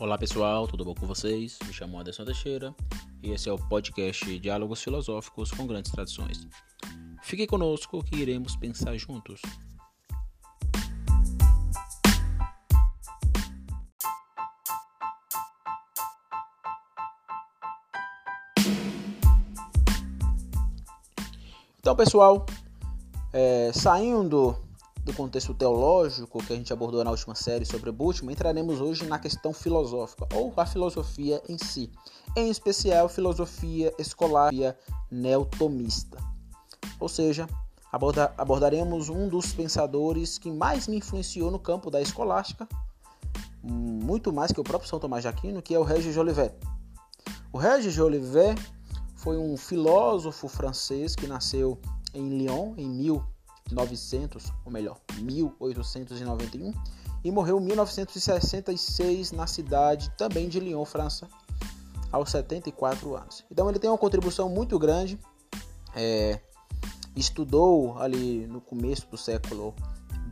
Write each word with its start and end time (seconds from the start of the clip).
Olá 0.00 0.16
pessoal, 0.16 0.68
tudo 0.68 0.84
bom 0.84 0.94
com 0.94 1.08
vocês? 1.08 1.58
Me 1.66 1.72
chamo 1.72 1.98
Anderson 1.98 2.24
Teixeira 2.24 2.72
e 3.20 3.32
esse 3.32 3.48
é 3.48 3.52
o 3.52 3.58
podcast 3.58 4.38
Diálogos 4.38 4.80
Filosóficos 4.80 5.50
com 5.50 5.66
Grandes 5.66 5.90
Tradições. 5.90 6.46
Fique 7.20 7.48
conosco 7.48 8.00
que 8.04 8.14
iremos 8.14 8.54
pensar 8.54 8.96
juntos. 8.96 9.42
Então, 21.80 21.96
pessoal, 21.96 22.46
é, 23.32 23.72
saindo 23.74 24.56
do 25.08 25.14
contexto 25.14 25.54
teológico 25.54 26.44
que 26.44 26.52
a 26.52 26.56
gente 26.56 26.70
abordou 26.70 27.02
na 27.02 27.10
última 27.10 27.34
série 27.34 27.64
sobre 27.64 27.90
Bultmann, 27.90 28.34
entraremos 28.34 28.78
hoje 28.78 29.06
na 29.06 29.18
questão 29.18 29.54
filosófica, 29.54 30.28
ou 30.34 30.52
a 30.54 30.66
filosofia 30.66 31.42
em 31.48 31.56
si, 31.56 31.90
em 32.36 32.50
especial 32.50 33.08
filosofia 33.08 33.90
escolar 33.98 34.52
neotomista. 35.10 36.18
Ou 37.00 37.08
seja, 37.08 37.48
aborda, 37.90 38.34
abordaremos 38.36 39.08
um 39.08 39.28
dos 39.28 39.54
pensadores 39.54 40.36
que 40.36 40.50
mais 40.50 40.86
me 40.86 40.98
influenciou 40.98 41.50
no 41.50 41.58
campo 41.58 41.90
da 41.90 42.02
escolástica, 42.02 42.68
muito 43.62 44.30
mais 44.30 44.52
que 44.52 44.60
o 44.60 44.64
próprio 44.64 44.90
São 44.90 45.00
Tomás 45.00 45.22
de 45.22 45.28
Aquino, 45.28 45.62
que 45.62 45.74
é 45.74 45.78
o 45.78 45.84
Régis 45.84 46.14
Jolivet. 46.14 46.52
O 47.50 47.56
Régis 47.56 47.94
Jolivet 47.94 48.60
foi 49.14 49.38
um 49.38 49.56
filósofo 49.56 50.48
francês 50.48 51.16
que 51.16 51.26
nasceu 51.26 51.80
em 52.12 52.28
Lyon 52.28 52.74
em 52.76 53.00
1900, 53.68 54.52
ou 54.64 54.72
melhor, 54.72 54.98
1891, 55.20 56.72
e 57.24 57.30
morreu 57.30 57.58
em 57.58 57.64
1966 57.64 59.32
na 59.32 59.46
cidade 59.46 60.10
também 60.16 60.48
de 60.48 60.60
Lyon, 60.60 60.84
França, 60.84 61.28
aos 62.10 62.30
74 62.30 63.16
anos. 63.16 63.44
Então 63.50 63.68
ele 63.68 63.78
tem 63.78 63.90
uma 63.90 63.98
contribuição 63.98 64.48
muito 64.48 64.78
grande. 64.78 65.18
É, 65.94 66.40
estudou 67.16 67.98
ali 67.98 68.46
no 68.46 68.60
começo 68.60 69.06
do 69.10 69.16
século 69.16 69.74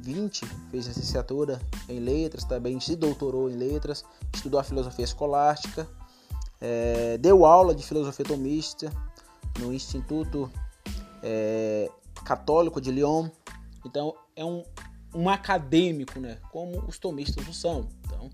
20, 0.00 0.46
fez 0.70 0.86
licenciatura 0.86 1.61
em 1.89 1.98
letras, 1.98 2.44
também 2.44 2.78
se 2.78 2.94
doutorou 2.94 3.50
em 3.50 3.56
letras, 3.56 4.05
estudou 4.33 4.61
a 4.61 4.62
filosofia 4.62 5.05
escolástica, 5.05 5.89
é, 6.61 7.18
deu 7.18 7.44
aula 7.44 7.74
de 7.74 7.84
filosofia 7.84 8.24
tomista 8.24 8.92
no 9.58 9.72
Instituto 9.72 10.50
é, 11.22 11.91
Católico 12.27 12.80
de 12.80 12.91
Lyon. 12.91 13.28
Então 13.84 14.14
é 14.34 14.44
um, 14.44 14.64
um 15.14 15.28
acadêmico, 15.28 16.19
né? 16.19 16.38
Como 16.50 16.84
os 16.86 16.98
tomistas 16.98 17.46
não 17.46 17.52
são. 17.52 17.88
Então, 18.05 18.28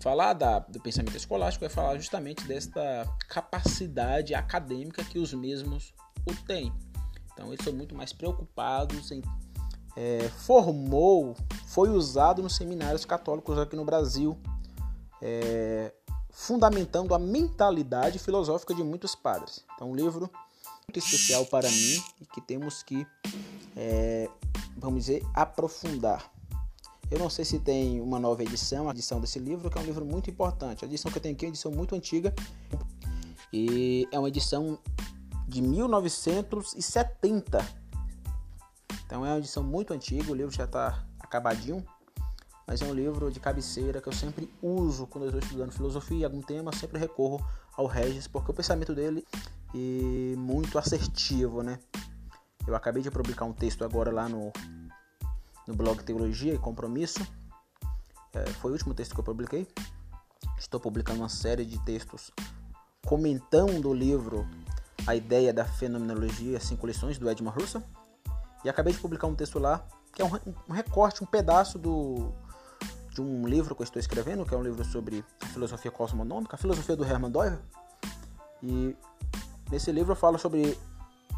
falar 0.00 0.32
da, 0.32 0.60
do 0.60 0.80
pensamento 0.80 1.16
escolástico 1.16 1.64
é 1.64 1.68
falar 1.68 1.96
justamente 1.96 2.46
desta 2.46 3.04
capacidade 3.28 4.34
acadêmica 4.34 5.04
que 5.04 5.18
os 5.18 5.34
mesmos 5.34 5.92
o 6.26 6.34
têm. 6.46 6.72
Então, 7.32 7.52
eles 7.52 7.64
são 7.64 7.72
muito 7.72 7.94
mais 7.94 8.12
preocupados 8.12 9.10
em. 9.10 9.20
É, 9.96 10.28
formou, 10.28 11.36
foi 11.66 11.88
usado 11.88 12.42
nos 12.42 12.56
seminários 12.56 13.04
católicos 13.04 13.56
aqui 13.58 13.76
no 13.76 13.84
Brasil, 13.84 14.36
é, 15.22 15.92
fundamentando 16.30 17.14
a 17.14 17.18
mentalidade 17.18 18.18
filosófica 18.18 18.74
de 18.74 18.82
muitos 18.82 19.14
padres. 19.14 19.64
Então, 19.74 19.90
um 19.90 19.94
livro 19.94 20.28
muito 20.94 21.00
especial 21.00 21.44
para 21.46 21.68
mim 21.68 22.00
e 22.20 22.26
que 22.26 22.40
temos 22.40 22.84
que, 22.84 23.04
é, 23.74 24.30
vamos 24.76 25.06
dizer, 25.06 25.26
aprofundar. 25.34 26.32
Eu 27.10 27.18
não 27.18 27.28
sei 27.28 27.44
se 27.44 27.58
tem 27.58 28.00
uma 28.00 28.20
nova 28.20 28.44
edição, 28.44 28.88
a 28.88 28.92
edição 28.92 29.20
desse 29.20 29.40
livro, 29.40 29.68
que 29.68 29.76
é 29.76 29.80
um 29.80 29.84
livro 29.84 30.04
muito 30.04 30.30
importante. 30.30 30.84
A 30.84 30.88
edição 30.88 31.10
que 31.10 31.18
eu 31.18 31.22
tenho 31.22 31.34
aqui 31.34 31.46
é 31.46 31.48
uma 31.48 31.52
edição 31.52 31.72
muito 31.72 31.96
antiga 31.96 32.32
e 33.52 34.06
é 34.12 34.18
uma 34.18 34.28
edição 34.28 34.78
de 35.48 35.60
1970. 35.60 37.84
Então 39.04 39.26
é 39.26 39.30
uma 39.30 39.38
edição 39.38 39.64
muito 39.64 39.92
antiga, 39.92 40.30
o 40.30 40.34
livro 40.34 40.54
já 40.54 40.64
está 40.64 41.04
acabadinho, 41.18 41.84
mas 42.66 42.80
é 42.80 42.86
um 42.86 42.94
livro 42.94 43.30
de 43.32 43.40
cabeceira 43.40 44.00
que 44.00 44.08
eu 44.08 44.12
sempre 44.12 44.48
uso 44.62 45.08
quando 45.08 45.24
eu 45.24 45.30
estou 45.30 45.42
estudando 45.42 45.72
filosofia 45.72 46.18
e 46.18 46.24
algum 46.24 46.40
tema, 46.40 46.72
sempre 46.72 47.00
recorro 47.00 47.44
ao 47.76 47.86
Regis, 47.86 48.28
porque 48.28 48.50
o 48.50 48.54
pensamento 48.54 48.94
dele 48.94 49.26
é 49.74 50.36
muito 50.36 50.78
assertivo, 50.78 51.62
né? 51.62 51.78
Eu 52.66 52.74
acabei 52.76 53.02
de 53.02 53.10
publicar 53.10 53.44
um 53.44 53.52
texto 53.52 53.84
agora 53.84 54.12
lá 54.12 54.28
no, 54.28 54.52
no 55.66 55.74
blog 55.74 56.02
Teologia 56.02 56.54
e 56.54 56.58
Compromisso. 56.58 57.26
É, 58.32 58.46
foi 58.46 58.70
o 58.70 58.74
último 58.74 58.94
texto 58.94 59.14
que 59.14 59.20
eu 59.20 59.24
publiquei. 59.24 59.68
Estou 60.58 60.80
publicando 60.80 61.20
uma 61.20 61.28
série 61.28 61.64
de 61.64 61.78
textos 61.84 62.30
comentando 63.04 63.90
o 63.90 63.94
livro 63.94 64.48
A 65.06 65.14
Ideia 65.14 65.52
da 65.52 65.64
Fenomenologia, 65.64 66.58
Cinco 66.60 66.86
Lições, 66.86 67.18
do 67.18 67.28
Edmund 67.28 67.60
Russell. 67.60 67.82
E 68.64 68.68
acabei 68.68 68.92
de 68.92 68.98
publicar 68.98 69.26
um 69.26 69.34
texto 69.34 69.58
lá, 69.58 69.84
que 70.12 70.22
é 70.22 70.24
um, 70.24 70.30
um 70.68 70.72
recorte, 70.72 71.22
um 71.22 71.26
pedaço 71.26 71.78
do, 71.78 72.32
de 73.10 73.20
um 73.20 73.46
livro 73.46 73.74
que 73.74 73.82
eu 73.82 73.84
estou 73.84 74.00
escrevendo, 74.00 74.46
que 74.46 74.54
é 74.54 74.56
um 74.56 74.62
livro 74.62 74.84
sobre 74.84 75.24
filosofia 75.52 75.90
cosmonômica, 75.90 76.56
a 76.56 76.58
filosofia 76.58 76.96
do 76.96 77.04
Hermann 77.04 77.30
Doyle. 77.30 77.58
E 78.62 78.96
nesse 79.74 79.90
livro 79.90 80.12
eu 80.12 80.16
falo 80.16 80.38
sobre 80.38 80.78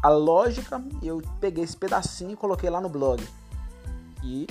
a 0.01 0.09
lógica 0.09 0.81
e 1.01 1.07
eu 1.07 1.21
peguei 1.41 1.63
esse 1.63 1.75
pedacinho 1.75 2.31
e 2.31 2.35
coloquei 2.35 2.69
lá 2.69 2.79
no 2.79 2.87
blog. 2.87 3.27
E 4.23 4.45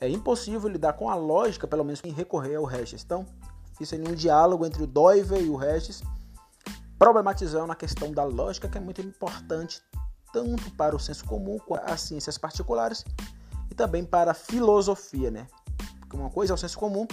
é 0.00 0.08
impossível 0.08 0.70
lidar 0.70 0.94
com 0.94 1.10
a 1.10 1.14
lógica, 1.14 1.66
pelo 1.66 1.84
menos 1.84 2.00
sem 2.00 2.10
recorrer 2.10 2.56
ao 2.56 2.64
Regis. 2.64 3.04
Então, 3.04 3.26
fiz 3.76 3.92
aí 3.92 4.00
um 4.00 4.14
diálogo 4.14 4.64
entre 4.64 4.82
o 4.82 4.86
Doiver 4.86 5.42
e 5.42 5.50
o 5.50 5.56
Regis, 5.56 6.02
problematizando 6.98 7.70
a 7.70 7.76
questão 7.76 8.10
da 8.10 8.24
lógica, 8.24 8.68
que 8.68 8.78
é 8.78 8.80
muito 8.80 9.02
importante 9.02 9.82
tanto 10.32 10.70
para 10.70 10.96
o 10.96 10.98
senso 10.98 11.26
comum 11.26 11.58
quanto 11.58 11.90
as 11.90 12.00
ciências 12.00 12.38
particulares 12.38 13.04
e 13.70 13.74
também 13.74 14.02
para 14.02 14.30
a 14.30 14.34
filosofia, 14.34 15.30
né? 15.30 15.46
Porque 16.00 16.16
uma 16.16 16.30
coisa 16.30 16.54
é 16.54 16.54
o 16.54 16.58
senso 16.58 16.78
comum, 16.78 17.06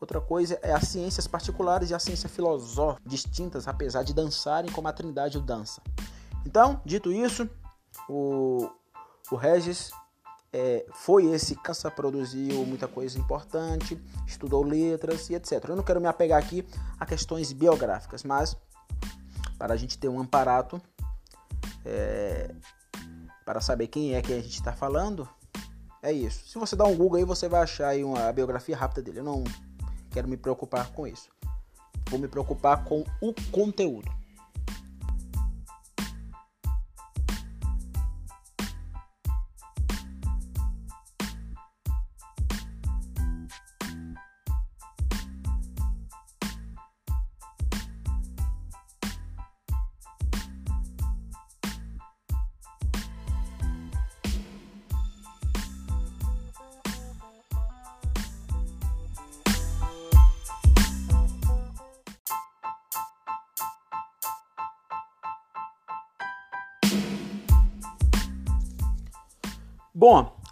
outra 0.00 0.20
coisa 0.20 0.58
é 0.62 0.72
as 0.72 0.88
ciências 0.88 1.26
particulares 1.26 1.90
e 1.90 1.94
a 1.94 1.98
ciência 1.98 2.28
filosófica, 2.28 3.02
distintas 3.06 3.66
apesar 3.66 4.02
de 4.02 4.14
dançarem 4.14 4.70
como 4.70 4.88
a 4.88 4.92
Trindade 4.92 5.38
o 5.38 5.40
dança. 5.40 5.82
Então, 6.46 6.80
dito 6.84 7.12
isso, 7.12 7.48
o, 8.08 8.70
o 9.30 9.36
Regis 9.36 9.90
é, 10.52 10.86
foi 10.92 11.26
esse 11.26 11.54
cansa, 11.56 11.90
produziu 11.90 12.64
muita 12.64 12.88
coisa 12.88 13.18
importante, 13.18 14.00
estudou 14.26 14.62
letras 14.62 15.28
e 15.30 15.34
etc. 15.34 15.64
Eu 15.68 15.76
não 15.76 15.82
quero 15.82 16.00
me 16.00 16.06
apegar 16.06 16.38
aqui 16.38 16.66
a 16.98 17.04
questões 17.04 17.52
biográficas, 17.52 18.22
mas 18.22 18.56
para 19.58 19.74
a 19.74 19.76
gente 19.76 19.98
ter 19.98 20.08
um 20.08 20.20
amparato 20.20 20.80
é, 21.84 22.54
para 23.44 23.60
saber 23.60 23.88
quem 23.88 24.14
é 24.14 24.22
que 24.22 24.32
a 24.32 24.40
gente 24.40 24.54
está 24.54 24.72
falando, 24.72 25.28
é 26.02 26.12
isso. 26.12 26.48
Se 26.48 26.58
você 26.58 26.76
dá 26.76 26.84
um 26.84 26.96
Google 26.96 27.18
aí, 27.18 27.24
você 27.24 27.48
vai 27.48 27.62
achar 27.62 27.88
aí 27.88 28.04
uma 28.04 28.32
biografia 28.32 28.76
rápida 28.76 29.02
dele. 29.02 29.18
Eu 29.18 29.24
não 29.24 29.42
quero 30.18 30.28
me 30.28 30.36
preocupar 30.36 30.90
com 30.90 31.06
isso. 31.06 31.30
Vou 32.10 32.18
me 32.18 32.26
preocupar 32.26 32.84
com 32.84 33.04
o 33.20 33.32
conteúdo. 33.52 34.10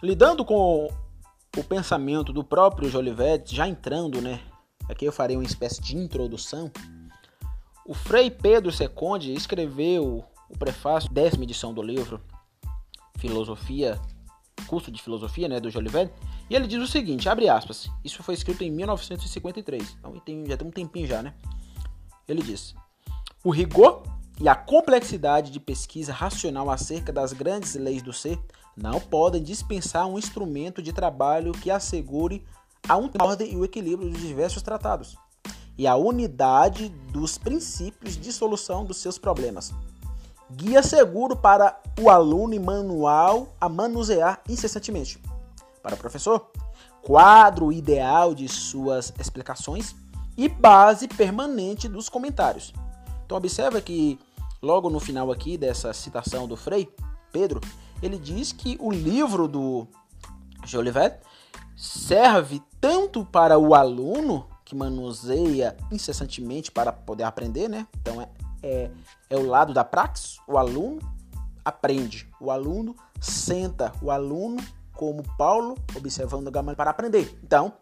Lidando 0.01 0.45
com 0.45 0.89
o 1.57 1.63
pensamento 1.63 2.31
do 2.31 2.43
próprio 2.43 2.89
Jolivet, 2.89 3.53
já 3.53 3.67
entrando, 3.67 4.21
né? 4.21 4.41
Aqui 4.89 5.05
eu 5.05 5.11
farei 5.11 5.35
uma 5.35 5.45
espécie 5.45 5.81
de 5.81 5.97
introdução. 5.97 6.71
O 7.85 7.93
Frei 7.93 8.29
Pedro 8.29 8.71
Seconde 8.71 9.33
escreveu 9.33 10.23
o 10.49 10.57
prefácio, 10.57 11.11
décima 11.11 11.43
edição 11.43 11.73
do 11.73 11.81
livro 11.81 12.21
Filosofia, 13.17 13.99
curso 14.67 14.91
de 14.91 15.01
filosofia, 15.01 15.47
né, 15.47 15.59
do 15.59 15.69
Jolivet, 15.69 16.11
e 16.49 16.55
ele 16.55 16.67
diz 16.67 16.81
o 16.81 16.87
seguinte, 16.87 17.27
abre 17.27 17.49
aspas, 17.49 17.89
isso 18.03 18.21
foi 18.21 18.33
escrito 18.33 18.63
em 18.63 18.71
1953, 18.71 19.97
então 19.99 20.21
já 20.45 20.57
tem 20.57 20.67
um 20.67 20.71
tempinho 20.71 21.07
já, 21.07 21.21
né? 21.21 21.33
Ele 22.27 22.41
diz: 22.41 22.75
O 23.43 23.51
rigor 23.51 24.03
e 24.39 24.47
a 24.47 24.55
complexidade 24.55 25.51
de 25.51 25.59
pesquisa 25.59 26.13
racional 26.13 26.69
acerca 26.69 27.11
das 27.11 27.33
grandes 27.33 27.75
leis 27.75 28.01
do 28.01 28.13
ser 28.13 28.37
não 28.77 28.99
podem 28.99 29.41
dispensar 29.41 30.05
um 30.05 30.19
instrumento 30.19 30.81
de 30.81 30.93
trabalho 30.93 31.51
que 31.51 31.71
assegure 31.71 32.45
a 32.87 32.95
ordem 32.95 33.53
e 33.53 33.57
o 33.57 33.65
equilíbrio 33.65 34.09
dos 34.09 34.21
diversos 34.21 34.61
tratados. 34.61 35.17
e 35.79 35.85
a 35.85 35.95
unidade 35.95 36.89
dos 37.11 37.37
princípios 37.37 38.17
de 38.17 38.33
solução 38.33 38.83
dos 38.83 38.97
seus 38.97 39.19
problemas. 39.19 39.71
Guia 40.51 40.81
seguro 40.81 41.35
para 41.35 41.79
o 42.01 42.09
aluno 42.09 42.55
e 42.55 42.59
manual 42.59 43.55
a 43.61 43.69
manusear 43.69 44.41
incessantemente. 44.49 45.21
Para 45.83 45.93
o 45.93 45.97
professor, 45.97 46.49
quadro 47.03 47.71
ideal 47.71 48.33
de 48.33 48.47
suas 48.47 49.13
explicações 49.19 49.95
e 50.35 50.49
base 50.49 51.07
permanente 51.07 51.87
dos 51.87 52.09
comentários. 52.09 52.73
Então 53.23 53.37
observa 53.37 53.79
que 53.79 54.17
logo 54.61 54.89
no 54.89 54.99
final 54.99 55.31
aqui 55.31 55.59
dessa 55.59 55.93
citação 55.93 56.47
do 56.47 56.57
Frei 56.57 56.89
Pedro, 57.31 57.61
ele 58.01 58.17
diz 58.17 58.51
que 58.51 58.77
o 58.79 58.91
livro 58.91 59.47
do 59.47 59.87
Jolivet 60.65 61.19
serve 61.75 62.61
tanto 62.79 63.25
para 63.25 63.57
o 63.57 63.73
aluno 63.73 64.47
que 64.65 64.75
manuseia 64.75 65.77
incessantemente 65.91 66.71
para 66.71 66.91
poder 66.91 67.23
aprender, 67.23 67.69
né? 67.69 67.87
Então 68.01 68.21
é, 68.21 68.29
é, 68.61 68.91
é 69.29 69.37
o 69.37 69.45
lado 69.45 69.73
da 69.73 69.83
praxis, 69.83 70.39
o 70.47 70.57
aluno 70.57 70.99
aprende, 71.63 72.27
o 72.39 72.51
aluno 72.51 72.95
senta, 73.19 73.91
o 74.01 74.11
aluno, 74.11 74.57
como 74.93 75.23
Paulo, 75.37 75.75
observando 75.95 76.51
Gamaliel 76.51 76.75
para 76.75 76.89
aprender. 76.89 77.37
Então, 77.43 77.73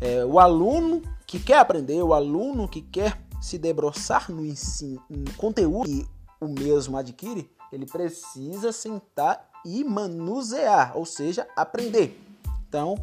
é, 0.00 0.24
o 0.24 0.38
aluno 0.38 1.02
que 1.26 1.38
quer 1.38 1.58
aprender, 1.58 2.02
o 2.02 2.12
aluno 2.12 2.68
que 2.68 2.82
quer 2.82 3.20
se 3.40 3.58
debruçar 3.58 4.30
no 4.30 4.44
ensino, 4.44 5.02
no 5.08 5.32
conteúdo 5.34 5.88
que 5.88 6.06
o 6.40 6.48
mesmo 6.48 6.96
adquire, 6.96 7.50
ele 7.72 7.86
precisa 7.86 8.70
sentar 8.70 9.50
e 9.64 9.82
manusear, 9.82 10.96
ou 10.96 11.06
seja, 11.06 11.46
aprender. 11.56 12.20
Então, 12.68 12.96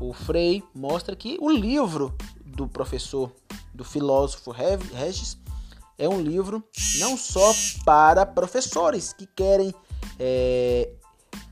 o 0.00 0.12
Frei 0.12 0.62
mostra 0.74 1.16
que 1.16 1.36
o 1.40 1.50
livro 1.50 2.14
do 2.44 2.68
professor, 2.68 3.32
do 3.74 3.84
filósofo 3.84 4.50
Regis, 4.50 5.38
é 5.98 6.08
um 6.08 6.20
livro 6.20 6.62
não 6.98 7.16
só 7.16 7.52
para 7.84 8.26
professores 8.26 9.12
que 9.12 9.26
querem 9.26 9.74
é, 10.18 10.92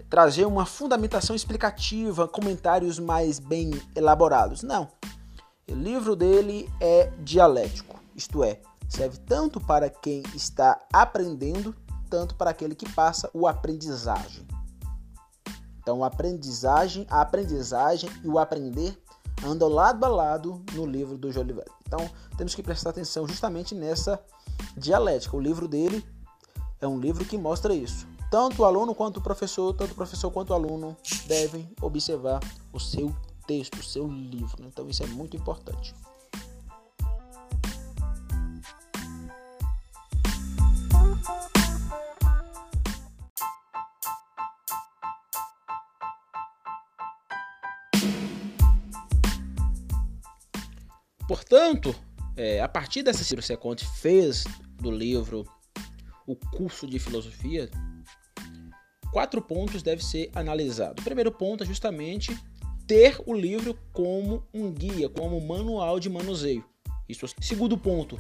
trazer 0.08 0.44
uma 0.44 0.66
fundamentação 0.66 1.36
explicativa, 1.36 2.26
comentários 2.26 2.98
mais 2.98 3.38
bem 3.38 3.70
elaborados. 3.94 4.62
Não. 4.62 4.88
O 5.70 5.74
livro 5.74 6.16
dele 6.16 6.68
é 6.80 7.12
dialético, 7.20 8.00
isto 8.16 8.42
é, 8.42 8.60
serve 8.88 9.18
tanto 9.18 9.60
para 9.60 9.88
quem 9.88 10.24
está 10.34 10.80
aprendendo, 10.92 11.74
tanto 12.10 12.34
para 12.34 12.50
aquele 12.50 12.74
que 12.74 12.88
passa 12.92 13.30
o 13.32 13.46
aprendizagem. 13.46 14.46
Então, 15.80 16.04
a 16.04 16.08
aprendizagem, 16.08 17.06
a 17.08 17.22
aprendizagem 17.22 18.10
e 18.22 18.28
o 18.28 18.38
aprender 18.38 19.00
andam 19.44 19.68
lado 19.68 20.04
a 20.04 20.08
lado 20.08 20.62
no 20.74 20.84
livro 20.84 21.16
do 21.16 21.32
Jolivet. 21.32 21.70
Então, 21.86 22.10
temos 22.36 22.54
que 22.54 22.62
prestar 22.62 22.90
atenção 22.90 23.26
justamente 23.26 23.74
nessa 23.74 24.22
dialética. 24.76 25.36
O 25.36 25.40
livro 25.40 25.66
dele 25.66 26.04
é 26.80 26.86
um 26.86 27.00
livro 27.00 27.24
que 27.24 27.38
mostra 27.38 27.72
isso. 27.72 28.06
Tanto 28.30 28.62
o 28.62 28.64
aluno 28.64 28.94
quanto 28.94 29.16
o 29.16 29.22
professor, 29.22 29.72
tanto 29.74 29.92
o 29.92 29.94
professor 29.94 30.30
quanto 30.30 30.50
o 30.50 30.54
aluno 30.54 30.96
devem 31.26 31.68
observar 31.80 32.40
o 32.72 32.78
seu 32.78 33.14
texto, 33.46 33.80
o 33.80 33.82
seu 33.82 34.06
livro. 34.06 34.64
Então, 34.66 34.88
isso 34.88 35.02
é 35.02 35.06
muito 35.06 35.36
importante. 35.36 35.94
Portanto, 51.50 51.92
é, 52.36 52.60
a 52.60 52.68
partir 52.68 53.02
dessa 53.02 53.24
Ciro 53.24 53.42
Seconte 53.42 53.84
fez 53.84 54.44
do 54.80 54.88
livro 54.88 55.44
o 56.24 56.36
curso 56.36 56.86
de 56.86 57.00
filosofia, 57.00 57.68
quatro 59.12 59.42
pontos 59.42 59.82
devem 59.82 60.04
ser 60.04 60.30
analisados. 60.32 61.02
O 61.02 61.04
primeiro 61.04 61.32
ponto 61.32 61.64
é 61.64 61.66
justamente 61.66 62.38
ter 62.86 63.20
o 63.26 63.34
livro 63.34 63.76
como 63.92 64.46
um 64.54 64.70
guia, 64.70 65.08
como 65.08 65.40
manual 65.40 65.98
de 65.98 66.08
manuseio. 66.08 66.64
Isso. 67.08 67.26
Segundo 67.40 67.76
ponto 67.76 68.16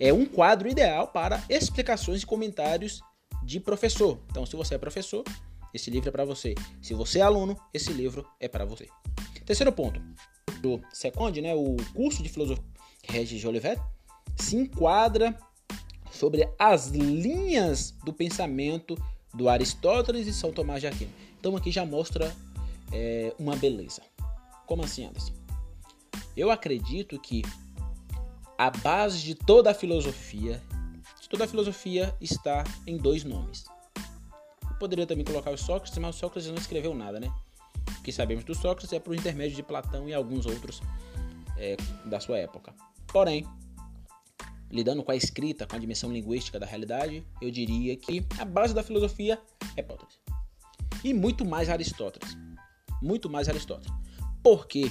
é 0.00 0.12
um 0.12 0.26
quadro 0.26 0.68
ideal 0.68 1.06
para 1.06 1.44
explicações 1.48 2.22
e 2.22 2.26
comentários 2.26 3.00
de 3.44 3.60
professor. 3.60 4.18
Então, 4.32 4.44
se 4.44 4.56
você 4.56 4.74
é 4.74 4.78
professor, 4.78 5.22
esse 5.72 5.92
livro 5.92 6.08
é 6.08 6.12
para 6.12 6.24
você. 6.24 6.56
Se 6.82 6.92
você 6.92 7.20
é 7.20 7.22
aluno, 7.22 7.56
esse 7.72 7.92
livro 7.92 8.26
é 8.40 8.48
para 8.48 8.64
você. 8.64 8.88
Terceiro 9.46 9.70
ponto, 9.70 10.02
do 10.64 10.80
Seconde, 10.90 11.42
né, 11.42 11.54
o 11.54 11.76
curso 11.92 12.22
de 12.22 12.28
filosofia 12.30 12.64
Regis 13.02 13.38
Jolivet, 13.38 13.78
se 14.34 14.56
enquadra 14.56 15.38
sobre 16.10 16.48
as 16.58 16.88
linhas 16.88 17.90
do 18.02 18.14
pensamento 18.14 18.96
do 19.34 19.48
Aristóteles 19.48 20.26
e 20.26 20.32
São 20.32 20.50
Tomás 20.50 20.80
de 20.80 20.86
Aquino. 20.86 21.12
Então 21.38 21.54
aqui 21.54 21.70
já 21.70 21.84
mostra 21.84 22.34
é, 22.90 23.34
uma 23.38 23.54
beleza. 23.56 24.00
Como 24.66 24.82
assim, 24.82 25.04
Anderson? 25.04 25.34
Eu 26.34 26.50
acredito 26.50 27.20
que 27.20 27.42
a 28.56 28.70
base 28.70 29.20
de 29.20 29.34
toda 29.34 29.70
a 29.70 29.74
filosofia, 29.74 30.62
de 31.20 31.28
toda 31.28 31.44
a 31.44 31.48
filosofia 31.48 32.16
está 32.20 32.64
em 32.86 32.96
dois 32.96 33.22
nomes. 33.22 33.66
Eu 34.62 34.78
poderia 34.78 35.06
também 35.06 35.24
colocar 35.24 35.50
o 35.50 35.58
Sócrates, 35.58 35.98
mas 35.98 36.16
o 36.16 36.18
Sócrates 36.18 36.48
não 36.48 36.56
escreveu 36.56 36.94
nada, 36.94 37.20
né? 37.20 37.30
Que 38.02 38.12
sabemos 38.12 38.44
do 38.44 38.54
Sócrates 38.54 38.92
é 38.92 39.00
por 39.00 39.14
intermédio 39.14 39.56
de 39.56 39.62
Platão 39.62 40.08
e 40.08 40.14
alguns 40.14 40.46
outros 40.46 40.80
é, 41.56 41.76
da 42.04 42.20
sua 42.20 42.38
época. 42.38 42.74
Porém, 43.06 43.46
lidando 44.70 45.02
com 45.02 45.12
a 45.12 45.16
escrita, 45.16 45.66
com 45.66 45.76
a 45.76 45.78
dimensão 45.78 46.12
linguística 46.12 46.58
da 46.58 46.66
realidade, 46.66 47.24
eu 47.40 47.50
diria 47.50 47.96
que 47.96 48.24
a 48.38 48.44
base 48.44 48.74
da 48.74 48.82
filosofia 48.82 49.40
é 49.76 49.80
Hipóteses. 49.80 50.18
E 51.02 51.14
muito 51.14 51.44
mais 51.44 51.68
Aristóteles. 51.68 52.36
Muito 53.00 53.30
mais 53.30 53.48
Aristóteles. 53.48 53.92
Porque 54.42 54.90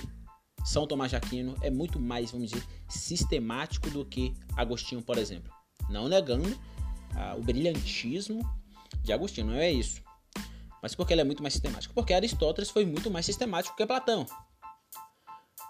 São 0.63 0.87
Tomás 0.87 1.11
de 1.11 1.17
Aquino 1.17 1.55
é 1.61 1.69
muito 1.69 1.99
mais, 1.99 2.31
vamos 2.31 2.51
dizer, 2.51 2.63
sistemático 2.87 3.89
do 3.89 4.05
que 4.05 4.33
Agostinho, 4.55 5.01
por 5.01 5.17
exemplo. 5.17 5.51
Não 5.89 6.07
negando 6.07 6.57
ah, 7.15 7.35
o 7.37 7.41
brilhantismo 7.41 8.41
de 9.01 9.11
Agostinho, 9.11 9.47
não 9.47 9.55
é 9.55 9.71
isso. 9.71 10.01
Mas 10.83 10.93
por 10.93 11.07
que 11.07 11.13
ele 11.13 11.21
é 11.21 11.23
muito 11.23 11.41
mais 11.41 11.53
sistemático? 11.53 11.93
Porque 11.93 12.13
Aristóteles 12.13 12.69
foi 12.69 12.85
muito 12.85 13.09
mais 13.09 13.25
sistemático 13.25 13.77
que 13.77 13.85
Platão. 13.85 14.25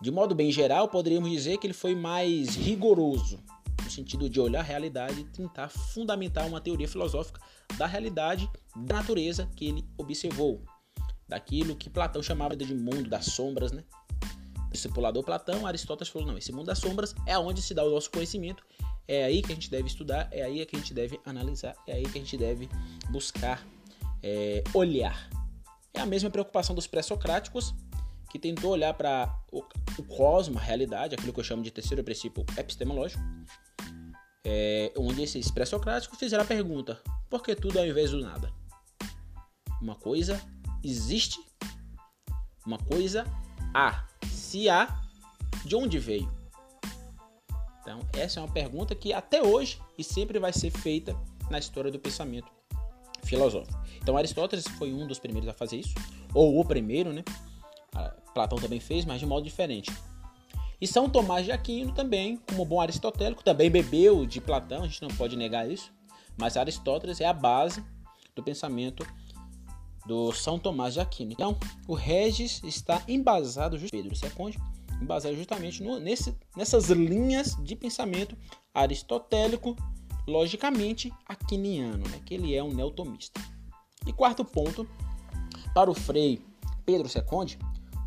De 0.02 0.10
modo 0.10 0.34
bem 0.34 0.52
geral, 0.52 0.88
poderíamos 0.88 1.30
dizer 1.30 1.60
que 1.60 1.68
ele 1.68 1.74
foi 1.74 1.94
mais 1.94 2.56
rigoroso, 2.56 3.40
no 3.84 3.92
sentido 3.92 4.28
de 4.28 4.42
olhar 4.42 4.62
a 4.62 4.64
realidade 4.64 5.22
e 5.22 5.26
tentar 5.26 5.70
fundamentar 5.70 6.48
uma 6.48 6.60
teoria 6.60 6.88
filosófica 6.88 7.40
da 7.78 7.86
realidade, 7.86 8.50
da 8.76 8.96
natureza 8.96 9.48
que 9.56 9.68
ele 9.68 9.86
observou, 10.00 10.64
daquilo 11.28 11.76
que 11.76 11.92
Platão 11.92 12.24
chamava 12.24 12.56
de 12.56 12.74
mundo 12.74 13.08
das 13.08 13.28
sombras, 13.28 13.72
né? 13.72 13.84
Discipulador 14.72 15.24
Platão, 15.24 15.68
Aristóteles 15.68 16.12
falou: 16.12 16.30
não, 16.30 16.38
esse 16.40 16.52
mundo 16.52 16.66
das 16.66 16.80
sombras 16.80 17.14
é 17.28 17.38
onde 17.38 17.62
se 17.62 17.76
dá 17.76 17.86
o 17.86 17.92
nosso 17.92 18.10
conhecimento, 18.10 18.66
é 19.08 19.26
aí 19.26 19.44
que 19.44 19.52
a 19.52 19.56
gente 19.56 19.70
deve 19.70 19.88
estudar, 19.88 20.28
é 20.32 20.42
aí 20.42 20.66
que 20.66 20.76
a 20.76 20.80
gente 20.80 20.94
deve 20.94 21.20
analisar, 21.24 21.76
é 21.88 21.94
aí 21.94 22.04
que 22.04 22.18
a 22.18 22.22
gente 22.22 22.36
deve 22.36 22.68
buscar 23.12 23.64
é, 24.24 24.64
olhar. 24.74 25.30
É 25.94 26.00
a 26.00 26.06
mesma 26.06 26.30
preocupação 26.30 26.74
dos 26.74 26.88
pré-socráticos, 26.88 27.76
que 28.32 28.40
tentou 28.40 28.72
olhar 28.72 28.94
para 28.96 29.32
o, 29.52 29.60
o 30.00 30.04
cosmos, 30.04 30.58
a 30.58 30.66
realidade, 30.66 31.14
aquilo 31.14 31.34
que 31.34 31.40
eu 31.40 31.44
chamo 31.44 31.62
de 31.62 31.70
terceiro 31.70 32.04
princípio 32.04 32.44
epistemológico, 32.58 33.22
é, 34.46 34.92
onde 34.98 35.22
esses 35.22 35.52
pré-socráticos 35.52 36.18
fizeram 36.18 36.44
a 36.44 36.48
pergunta: 36.48 37.00
por 37.30 37.44
que 37.44 37.56
tudo 37.56 37.78
ao 37.78 37.86
invés 37.86 38.12
do 38.12 38.20
nada? 38.20 38.52
Uma 39.82 39.96
coisa 39.96 40.42
existe, 40.84 41.40
uma 42.66 42.78
coisa 42.80 43.26
há. 43.74 44.08
Se 44.28 44.70
há, 44.70 44.88
de 45.66 45.76
onde 45.76 46.00
veio? 46.00 46.32
Então, 47.82 48.00
essa 48.14 48.40
é 48.40 48.44
uma 48.44 48.52
pergunta 48.52 48.96
que 48.96 49.14
até 49.14 49.44
hoje 49.44 49.80
e 49.98 50.04
sempre 50.04 50.40
vai 50.40 50.54
ser 50.54 50.72
feita 50.72 51.16
na 51.50 51.60
história 51.60 51.92
do 51.92 52.00
pensamento 52.00 52.50
filosófico. 53.24 53.80
Então 54.02 54.18
Aristóteles 54.18 54.66
foi 54.78 54.94
um 54.94 55.08
dos 55.08 55.20
primeiros 55.20 55.50
a 55.50 55.54
fazer 55.54 55.78
isso, 55.78 55.96
ou 56.34 56.60
o 56.60 56.66
primeiro, 56.66 57.14
né? 57.14 57.24
Platão 58.34 58.58
também 58.58 58.80
fez, 58.80 59.06
mas 59.06 59.20
de 59.20 59.26
modo 59.26 59.44
diferente. 59.44 59.92
E 60.82 60.88
São 60.88 61.08
Tomás 61.08 61.46
de 61.46 61.52
Aquino 61.52 61.94
também, 61.94 62.38
como 62.50 62.66
bom 62.66 62.82
aristotélico, 62.82 63.44
também 63.44 63.70
bebeu 63.70 64.26
de 64.26 64.42
Platão, 64.42 64.84
a 64.84 64.88
gente 64.88 65.02
não 65.02 65.10
pode 65.10 65.38
negar 65.38 65.70
isso, 65.70 65.94
mas 66.36 66.58
Aristóteles 66.58 67.22
é 67.22 67.26
a 67.26 67.34
base 67.34 67.84
do 68.36 68.44
pensamento 68.44 69.06
do 70.06 70.34
São 70.34 70.60
Tomás 70.60 70.96
de 70.96 71.00
Aquino. 71.00 71.32
Então, 71.32 71.58
o 71.88 71.94
Regis 71.94 72.62
está 72.64 73.02
embasado, 73.08 73.80
Pedro 73.90 74.14
II, 74.14 74.56
embasado 75.02 75.36
justamente 75.36 75.82
no, 75.82 76.00
nesse, 76.00 76.36
nessas 76.56 76.90
linhas 76.90 77.56
de 77.64 77.76
pensamento 77.76 78.36
aristotélico 78.74 79.76
logicamente 80.28 81.12
aquiniano, 81.28 82.08
né, 82.10 82.22
que 82.26 82.34
ele 82.34 82.56
é 82.56 82.64
um 82.64 82.74
neotomista. 82.74 83.42
E 84.06 84.14
quarto 84.14 84.44
ponto, 84.44 84.88
para 85.74 85.90
o 85.90 85.94
Frei 85.94 86.42
Pedro 86.86 87.08
II, 87.08 87.58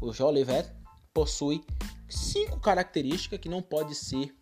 o 0.01 0.13
Jolivet 0.13 0.71
possui 1.13 1.65
cinco 2.09 2.61
características 2.61 3.39
que 3.39 3.49
não 3.49 3.63
pode 3.63 3.95
ser 3.95 4.35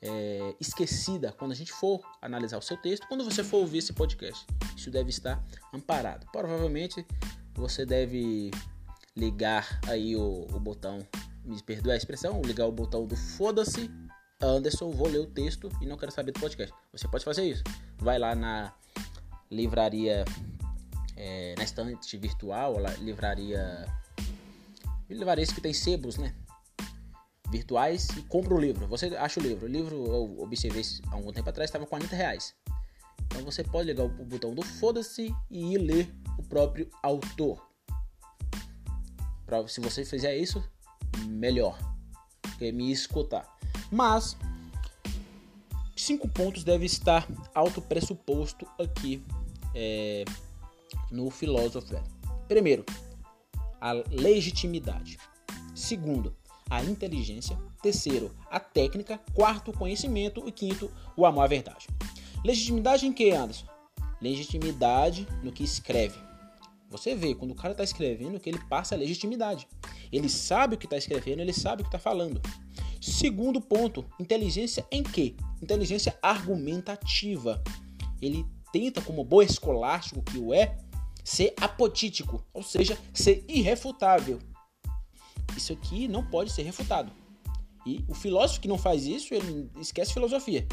é, 0.00 0.54
esquecida 0.60 1.32
quando 1.32 1.52
a 1.52 1.54
gente 1.54 1.72
for 1.72 2.00
analisar 2.20 2.58
o 2.58 2.62
seu 2.62 2.76
texto, 2.76 3.06
quando 3.08 3.24
você 3.24 3.42
for 3.42 3.58
ouvir 3.58 3.78
esse 3.78 3.92
podcast. 3.92 4.46
Isso 4.76 4.90
deve 4.90 5.10
estar 5.10 5.42
amparado. 5.72 6.26
Provavelmente 6.30 7.04
você 7.54 7.86
deve 7.86 8.50
ligar 9.16 9.80
aí 9.86 10.14
o, 10.16 10.46
o 10.52 10.60
botão, 10.60 11.06
me 11.44 11.60
perdoe 11.62 11.92
a 11.92 11.96
expressão, 11.96 12.42
ligar 12.42 12.66
o 12.66 12.72
botão 12.72 13.06
do 13.06 13.16
foda-se, 13.16 13.90
Anderson, 14.40 14.90
vou 14.90 15.08
ler 15.08 15.20
o 15.20 15.26
texto 15.26 15.70
e 15.80 15.86
não 15.86 15.96
quero 15.96 16.12
saber 16.12 16.32
do 16.32 16.40
podcast. 16.40 16.74
Você 16.92 17.08
pode 17.08 17.24
fazer 17.24 17.44
isso. 17.44 17.62
Vai 17.98 18.18
lá 18.18 18.34
na 18.34 18.74
livraria, 19.50 20.24
é, 21.16 21.54
na 21.56 21.64
estante 21.64 22.16
virtual, 22.16 22.76
livraria, 23.00 23.86
livrarias 25.08 25.52
que 25.52 25.60
tem 25.60 25.72
sebos, 25.72 26.16
né? 26.16 26.34
virtuais 27.54 28.08
e 28.16 28.22
compra 28.22 28.54
o 28.54 28.60
livro. 28.60 28.86
Você 28.88 29.06
acha 29.16 29.38
o 29.38 29.42
livro. 29.42 29.66
O 29.66 29.68
livro, 29.68 30.06
eu 30.06 30.38
observei 30.40 30.82
há 31.08 31.14
algum 31.14 31.32
tempo 31.32 31.48
atrás, 31.48 31.68
estava 31.68 31.86
40 31.86 32.14
reais. 32.16 32.54
Então 33.26 33.44
você 33.44 33.62
pode 33.62 33.86
ligar 33.86 34.04
o 34.04 34.08
botão 34.08 34.54
do 34.54 34.62
foda-se 34.62 35.32
e 35.50 35.74
ir 35.74 35.78
ler 35.78 36.12
o 36.36 36.42
próprio 36.42 36.88
autor. 37.02 37.64
Pra, 39.46 39.66
se 39.68 39.80
você 39.80 40.04
fizer 40.04 40.36
isso, 40.36 40.62
melhor. 41.26 41.78
Que 42.58 42.72
me 42.72 42.90
escutar. 42.90 43.53
Mas 43.90 44.36
cinco 45.96 46.28
pontos 46.28 46.64
deve 46.64 46.84
estar 46.84 47.26
auto 47.54 47.80
pressuposto 47.80 48.66
aqui 48.78 49.22
é, 49.74 50.24
no 51.10 51.30
filósofo. 51.30 51.94
Primeiro, 52.48 52.84
a 53.80 53.92
legitimidade. 54.10 55.18
Segundo, 55.74 56.34
a 56.70 56.82
inteligência. 56.82 57.58
Terceiro, 57.82 58.34
a 58.50 58.58
técnica. 58.58 59.20
Quarto, 59.34 59.70
o 59.70 59.76
conhecimento. 59.76 60.42
E 60.46 60.52
quinto, 60.52 60.90
o 61.16 61.26
amor 61.26 61.42
à 61.42 61.46
verdade. 61.46 61.86
Legitimidade 62.44 63.06
em 63.06 63.12
que, 63.12 63.30
Anderson? 63.30 63.66
Legitimidade 64.20 65.26
no 65.42 65.52
que 65.52 65.64
escreve. 65.64 66.18
Você 66.90 67.14
vê, 67.14 67.34
quando 67.34 67.50
o 67.50 67.54
cara 67.54 67.72
está 67.72 67.82
escrevendo, 67.82 68.38
que 68.38 68.48
ele 68.48 68.60
passa 68.68 68.94
a 68.94 68.98
legitimidade. 68.98 69.66
Ele 70.12 70.28
sabe 70.28 70.76
o 70.76 70.78
que 70.78 70.86
está 70.86 70.96
escrevendo, 70.96 71.40
ele 71.40 71.52
sabe 71.52 71.82
o 71.82 71.84
que 71.84 71.88
está 71.88 71.98
falando. 71.98 72.40
Segundo 73.04 73.60
ponto, 73.60 74.02
inteligência 74.18 74.86
em 74.90 75.02
que? 75.02 75.36
Inteligência 75.60 76.18
argumentativa. 76.22 77.62
Ele 78.18 78.46
tenta, 78.72 79.02
como 79.02 79.22
bom 79.22 79.42
escolástico 79.42 80.22
que 80.22 80.38
o 80.38 80.54
é, 80.54 80.78
ser 81.22 81.52
apotítico, 81.60 82.42
ou 82.54 82.62
seja, 82.62 82.98
ser 83.12 83.44
irrefutável. 83.46 84.38
Isso 85.54 85.74
aqui 85.74 86.08
não 86.08 86.24
pode 86.24 86.50
ser 86.50 86.62
refutado. 86.62 87.12
E 87.84 88.02
o 88.08 88.14
filósofo 88.14 88.62
que 88.62 88.68
não 88.68 88.78
faz 88.78 89.04
isso, 89.04 89.34
ele 89.34 89.70
esquece 89.78 90.14
filosofia. 90.14 90.66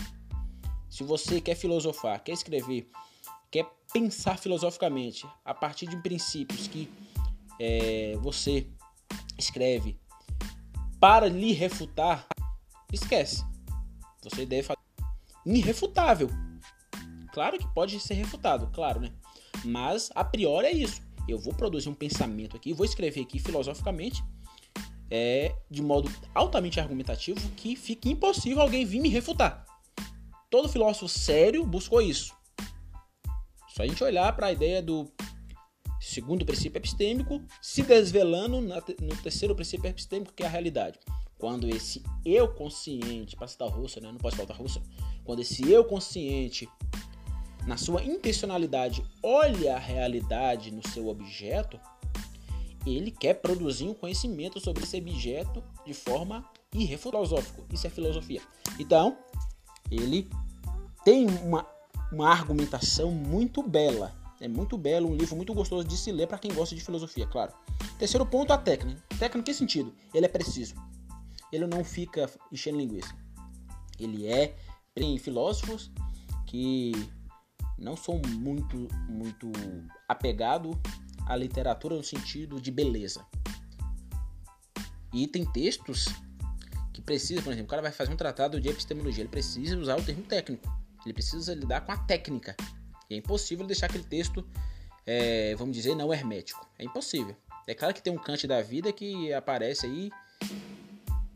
Se 0.90 1.04
você 1.04 1.42
quer 1.42 1.56
filosofar, 1.56 2.24
quer 2.24 2.32
escrever, 2.32 2.90
quer 3.52 3.70
pensar 3.92 4.38
filosoficamente 4.38 5.28
a 5.44 5.54
partir 5.54 5.86
de 5.86 5.98
princípios 5.98 6.66
que 6.70 6.90
é, 7.60 8.16
você 8.22 8.66
escreve 9.38 10.00
para 11.02 11.28
lhe 11.28 11.52
refutar, 11.52 12.28
esquece. 12.94 13.44
Você 14.24 14.46
deve 14.46 14.62
fazer 14.62 14.80
irrefutável. 15.44 16.30
Claro 17.34 17.58
que 17.58 17.68
pode 17.74 18.00
ser 18.00 18.14
refutado, 18.14 18.70
claro, 18.72 19.00
né? 19.02 19.12
Mas 19.66 20.12
a 20.14 20.24
priori 20.24 20.68
é 20.68 20.72
isso. 20.72 21.02
Eu 21.28 21.40
vou 21.40 21.56
produzir 21.56 21.90
um 21.90 21.94
pensamento 21.96 22.56
aqui, 22.56 22.72
vou 22.72 22.86
escrever 22.86 23.22
aqui 23.22 23.40
filosoficamente 23.40 24.24
é, 25.10 25.56
de 25.70 25.82
modo 25.82 26.10
altamente 26.36 26.80
argumentativo 26.80 27.50
que 27.58 27.76
fica 27.76 28.08
impossível 28.08 28.62
alguém 28.62 28.86
vir 28.86 29.02
me 29.02 29.10
refutar. 29.10 29.66
Todo 30.52 30.70
filósofo 30.70 31.10
sério 31.10 31.66
buscou 31.66 32.00
isso. 32.00 32.36
Só 33.70 33.82
a 33.84 33.88
gente 33.88 34.04
olhar 34.04 34.36
para 34.36 34.48
a 34.48 34.52
ideia 34.52 34.84
do 34.84 35.12
segundo 36.02 36.46
princípio 36.46 36.80
epistêmico 36.80 37.42
se 37.62 37.84
desvelando 37.84 38.60
no 38.60 39.18
terceiro 39.22 39.56
princípio 39.56 39.88
epistêmico, 39.88 40.34
que 40.34 40.44
é 40.44 40.48
a 40.48 40.50
realidade. 40.50 41.00
Quando 41.38 41.70
esse 41.70 42.04
eu 42.26 42.48
consciente, 42.48 43.36
para 43.36 43.48
citar 43.48 43.70
russo, 43.70 44.02
né? 44.02 44.12
não 44.12 44.18
posso 44.18 44.38
faltar 44.38 44.58
russo, 44.58 44.82
quando 45.24 45.40
esse 45.40 45.70
eu 45.72 45.86
consciente, 45.86 46.68
na 47.66 47.78
sua 47.78 48.04
intencionalidade, 48.04 49.06
olha 49.22 49.76
a 49.76 49.80
realidade 49.80 50.72
no 50.72 50.86
seu 50.88 51.08
objeto, 51.08 51.80
ele 52.86 53.12
quer 53.12 53.36
produzir 53.36 53.88
um 53.88 53.94
conhecimento 53.94 54.60
sobre 54.60 54.84
esse 54.84 54.98
objeto 54.98 55.64
de 55.86 55.94
forma 55.94 56.44
irrefutológica. 56.74 57.64
Isso 57.72 57.86
é 57.86 57.90
filosofia. 57.90 58.42
Então, 58.80 59.18
ele 59.92 60.28
tem 61.06 61.28
uma, 61.28 61.68
uma 62.12 62.30
argumentação 62.30 63.12
muito 63.12 63.62
bela. 63.62 64.21
É 64.42 64.48
muito 64.48 64.76
belo, 64.76 65.08
um 65.08 65.16
livro 65.16 65.36
muito 65.36 65.54
gostoso 65.54 65.88
de 65.88 65.96
se 65.96 66.12
ler 66.12 66.28
para 66.28 66.40
quem 66.40 66.52
gosta 66.52 66.76
de 66.76 66.82
filosofia, 66.82 67.28
claro. 67.28 67.54
Terceiro 68.00 68.26
ponto, 68.26 68.52
a 68.52 68.58
técnica. 68.58 69.00
Técnica 69.20 69.38
em 69.38 69.44
que 69.44 69.54
sentido? 69.54 69.94
Ele 70.14 70.26
é 70.26 70.30
preciso. 70.30 70.74
Ele 71.54 71.68
não 71.68 71.84
fica 71.84 72.28
enchendo 72.52 72.80
linguiça. 72.80 73.16
Ele 74.00 74.28
é 74.28 74.56
tem 74.96 75.18
filósofos 75.18 75.92
que 76.48 76.92
não 77.78 77.96
são 77.96 78.22
muito 78.40 78.88
muito 79.08 79.52
apegado 80.08 80.78
a 81.28 81.36
literatura 81.36 81.96
no 81.96 82.04
sentido 82.04 82.60
de 82.60 82.72
beleza. 82.72 83.26
E 85.14 85.28
tem 85.28 85.46
textos 85.46 86.06
que 86.94 87.02
precisam, 87.02 87.44
por 87.44 87.54
exemplo, 87.54 87.68
o 87.68 87.70
cara 87.70 87.82
vai 87.82 87.92
fazer 87.92 88.12
um 88.12 88.18
tratado 88.18 88.60
de 88.60 88.70
epistemologia, 88.70 89.22
ele 89.22 89.30
precisa 89.30 89.78
usar 89.78 89.98
o 89.98 90.04
termo 90.04 90.24
técnico, 90.24 90.68
ele 91.06 91.14
precisa 91.14 91.54
lidar 91.54 91.82
com 91.82 91.92
a 91.92 91.98
técnica. 91.98 92.56
E 93.12 93.14
é 93.14 93.18
impossível 93.18 93.68
deixar 93.68 93.88
aquele 93.88 94.06
texto, 94.06 94.48
é, 95.06 95.54
vamos 95.56 95.76
dizer, 95.76 95.94
não 95.96 96.14
hermético. 96.14 96.66
É 96.80 96.86
impossível. 96.86 97.36
É 97.68 97.76
claro 97.76 97.94
que 97.94 98.02
tem 98.02 98.14
um 98.14 98.18
Kant 98.18 98.48
da 98.48 98.62
vida 98.62 98.94
que 98.94 99.34
aparece 99.34 99.86
aí 99.86 100.10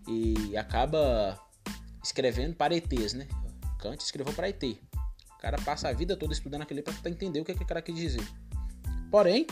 e 0.07 0.55
acaba 0.55 1.37
escrevendo 2.01 2.55
para 2.55 2.73
ETs, 2.73 3.13
né? 3.13 3.27
Kant 3.77 4.01
escreveu 4.01 4.33
para 4.33 4.47
ET. 4.47 4.63
O 4.63 5.37
cara 5.37 5.57
passa 5.63 5.89
a 5.89 5.91
vida 5.91 6.15
toda 6.15 6.31
estudando 6.31 6.61
aquele 6.61 6.81
para 6.81 6.93
tentar 6.93 7.09
entender 7.09 7.41
o 7.41 7.45
que, 7.45 7.51
é 7.51 7.55
que 7.55 7.63
o 7.63 7.67
cara 7.67 7.81
quer 7.81 7.91
dizer. 7.91 8.25
Porém, 9.11 9.45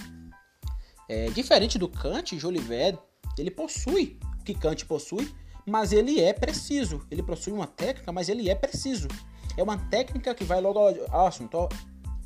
é, 1.10 1.30
diferente 1.32 1.78
do 1.78 1.90
Kant, 1.90 2.40
Jolivet, 2.40 2.98
ele 3.38 3.52
possui 3.52 4.18
o 4.40 4.44
que 4.46 4.54
Kant 4.54 4.86
possui, 4.86 5.30
mas 5.66 5.92
ele 5.92 6.22
é 6.22 6.32
preciso. 6.32 7.06
Ele 7.12 7.22
possui 7.22 7.52
uma 7.52 7.68
técnica, 7.68 8.14
mas 8.14 8.30
ele 8.30 8.50
é 8.50 8.56
preciso. 8.56 9.10
É 9.58 9.62
uma 9.62 9.78
técnica 9.90 10.34
que 10.34 10.46
vai 10.46 10.62
logo 10.62 10.80
ao 11.10 11.28
assunto. 11.28 11.68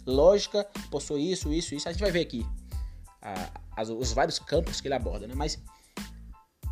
Lógica 0.07 0.63
possui 0.89 1.31
isso, 1.31 1.53
isso, 1.53 1.75
isso. 1.75 1.87
A 1.87 1.91
gente 1.91 2.01
vai 2.01 2.11
ver 2.11 2.21
aqui 2.21 2.45
as, 3.75 3.89
os 3.89 4.11
vários 4.11 4.39
campos 4.39 4.81
que 4.81 4.87
ele 4.87 4.95
aborda, 4.95 5.27
né? 5.27 5.33
Mas, 5.35 5.61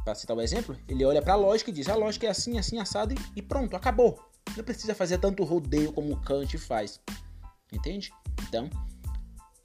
para 0.04 0.16
citar 0.16 0.36
um 0.36 0.42
exemplo, 0.42 0.78
ele 0.88 1.06
olha 1.06 1.22
para 1.22 1.34
a 1.34 1.38
lógica 1.38 1.70
e 1.70 1.74
diz: 1.74 1.88
a 1.88 1.96
lógica 1.96 2.26
é 2.26 2.30
assim, 2.30 2.58
assim, 2.58 2.80
assado 2.80 3.14
e 3.36 3.42
pronto, 3.42 3.76
acabou. 3.76 4.20
Não 4.56 4.64
precisa 4.64 4.96
fazer 4.96 5.18
tanto 5.18 5.44
rodeio 5.44 5.92
como 5.92 6.20
Kant 6.22 6.58
faz. 6.58 7.00
Entende? 7.72 8.12
Então, 8.48 8.70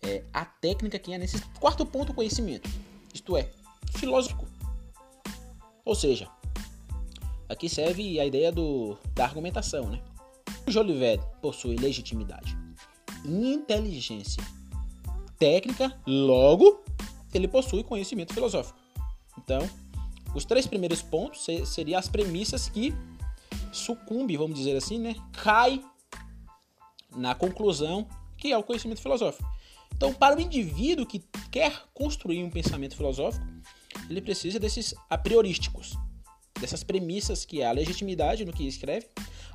é, 0.03 0.25
a 0.33 0.45
técnica 0.45 0.99
que 0.99 1.13
é 1.13 1.19
nesse 1.19 1.41
quarto 1.61 1.87
ponto 1.87 2.13
conhecimento, 2.13 2.69
isto 3.15 3.37
é, 3.37 3.49
filosófico. 3.97 4.47
Ou 5.85 5.95
seja, 5.95 6.29
aqui 7.49 7.69
serve 7.69 8.19
a 8.19 8.27
ideia 8.27 8.51
do, 8.51 8.99
da 9.15 9.25
argumentação, 9.25 9.89
né? 9.89 10.03
O 10.67 10.71
Jolivet 10.71 11.21
possui 11.41 11.77
legitimidade, 11.77 12.57
inteligência, 13.25 14.43
técnica, 15.39 15.99
logo 16.07 16.85
ele 17.33 17.49
possui 17.49 17.85
conhecimento 17.85 18.35
filosófico. 18.35 18.79
Então, 19.39 19.69
os 20.35 20.45
três 20.45 20.67
primeiros 20.67 21.03
pontos 21.03 21.47
seriam 21.67 21.99
as 21.99 22.09
premissas 22.09 22.69
que 22.69 22.95
sucumbe, 23.73 24.37
vamos 24.37 24.59
dizer 24.59 24.77
assim, 24.77 24.99
né? 24.99 25.15
Cai 25.33 25.83
na 27.17 27.35
conclusão 27.35 28.07
que 28.37 28.53
é 28.53 28.59
o 28.59 28.63
conhecimento 28.63 29.01
filosófico. 29.03 29.49
Então, 29.95 30.15
para 30.15 30.37
o 30.37 30.41
indivíduo 30.41 31.05
que 31.07 31.23
quer 31.51 31.83
construir 31.93 32.43
um 32.43 32.51
pensamento 32.51 32.97
filosófico, 32.97 33.45
ele 34.09 34.21
precisa 34.21 34.59
desses 34.59 34.95
a 35.09 35.19
priorísticos, 35.19 35.97
dessas 36.61 36.85
premissas 36.85 37.45
que 37.45 37.63
é 37.63 37.67
a 37.67 37.73
legitimidade 37.73 38.45
no 38.45 38.53
que 38.53 38.67
escreve, 38.67 39.07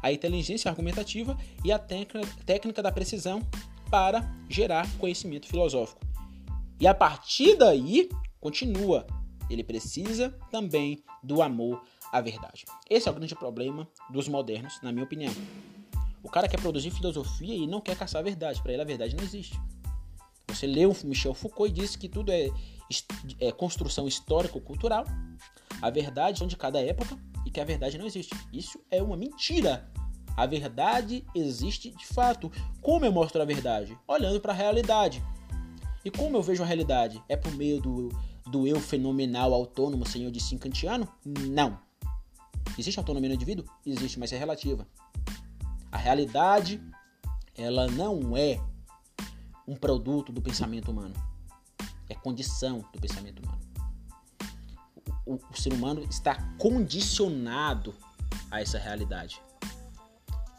a 0.02 0.12
inteligência 0.12 0.70
argumentativa 0.70 1.38
e 1.64 1.72
a 1.72 1.80
técnica 1.80 2.82
da 2.82 2.92
precisão 2.92 3.42
para 3.90 4.30
gerar 4.50 4.90
conhecimento 4.98 5.48
filosófico. 5.48 6.02
E 6.80 6.88
a 6.88 6.94
partir 6.94 7.56
daí, 7.56 8.10
continua, 8.42 9.06
ele 9.50 9.64
precisa 9.64 10.36
também 10.52 11.04
do 11.24 11.42
amor 11.42 11.82
à 12.12 12.20
verdade. 12.20 12.66
Esse 12.90 13.08
é 13.08 13.12
o 13.12 13.16
grande 13.16 13.36
problema 13.36 13.88
dos 14.10 14.28
modernos, 14.28 14.80
na 14.82 14.92
minha 14.92 15.06
opinião. 15.06 15.34
O 16.24 16.30
cara 16.30 16.48
quer 16.48 16.60
produzir 16.60 16.92
filosofia 16.92 17.56
e 17.56 17.68
não 17.68 17.80
quer 17.80 17.96
caçar 17.96 18.20
a 18.20 18.24
verdade. 18.24 18.62
Para 18.62 18.74
ele, 18.74 18.82
a 18.82 18.86
verdade 18.86 19.16
não 19.16 19.24
existe. 19.24 19.60
Você 20.48 20.66
leu 20.66 20.96
Michel 21.04 21.34
Foucault 21.34 21.70
e 21.70 21.74
disse 21.74 21.98
que 21.98 22.10
tudo 22.10 22.32
é, 22.32 22.50
é 23.40 23.52
construção 23.52 24.08
histórico-cultural, 24.08 25.06
a 25.82 25.90
verdade 25.90 26.46
de 26.46 26.56
cada 26.56 26.80
época 26.82 27.18
e 27.46 27.52
que 27.52 27.60
a 27.60 27.66
verdade 27.66 27.98
não 27.98 28.06
existe. 28.06 28.36
Isso 28.52 28.80
é 28.90 29.02
uma 29.02 29.18
mentira 29.18 29.90
A 30.38 30.46
verdade 30.46 31.26
existe 31.34 31.92
de 31.92 32.06
fato. 32.06 32.52
Como 32.82 33.06
eu 33.06 33.12
mostro 33.12 33.42
a 33.42 33.46
verdade? 33.46 33.98
Olhando 34.08 34.42
para 34.42 34.52
a 34.52 34.56
realidade. 34.56 35.24
E 36.04 36.12
como 36.12 36.36
eu 36.36 36.42
vejo 36.42 36.62
a 36.62 36.66
realidade? 36.66 37.24
É 37.30 37.38
por 37.38 37.54
meio 37.54 37.82
do, 37.82 38.10
do 38.46 38.68
eu 38.68 38.80
fenomenal 38.80 39.54
autônomo 39.54 40.06
senhor 40.06 40.32
de 40.32 40.42
cincantiano? 40.42 41.08
Não. 41.24 41.80
Existe 42.78 43.00
autonomia 43.00 43.30
no 43.30 43.36
indivíduo? 43.36 43.66
Existe, 43.86 44.20
mas 44.20 44.34
é 44.34 44.38
relativa. 44.38 44.86
A 45.90 45.98
realidade, 45.98 46.82
ela 47.58 47.88
não 47.88 48.36
é 48.36 48.60
um 49.66 49.76
produto 49.76 50.34
do 50.34 50.42
pensamento 50.42 50.92
humano. 50.92 51.16
É 52.10 52.14
condição 52.14 52.84
do 52.92 53.00
pensamento 53.00 53.42
humano. 53.42 53.65
O, 55.26 55.34
o, 55.34 55.40
o 55.52 55.58
ser 55.60 55.74
humano 55.74 56.04
está 56.10 56.36
condicionado 56.58 57.94
a 58.52 58.62
essa 58.62 58.78
realidade. 58.78 59.42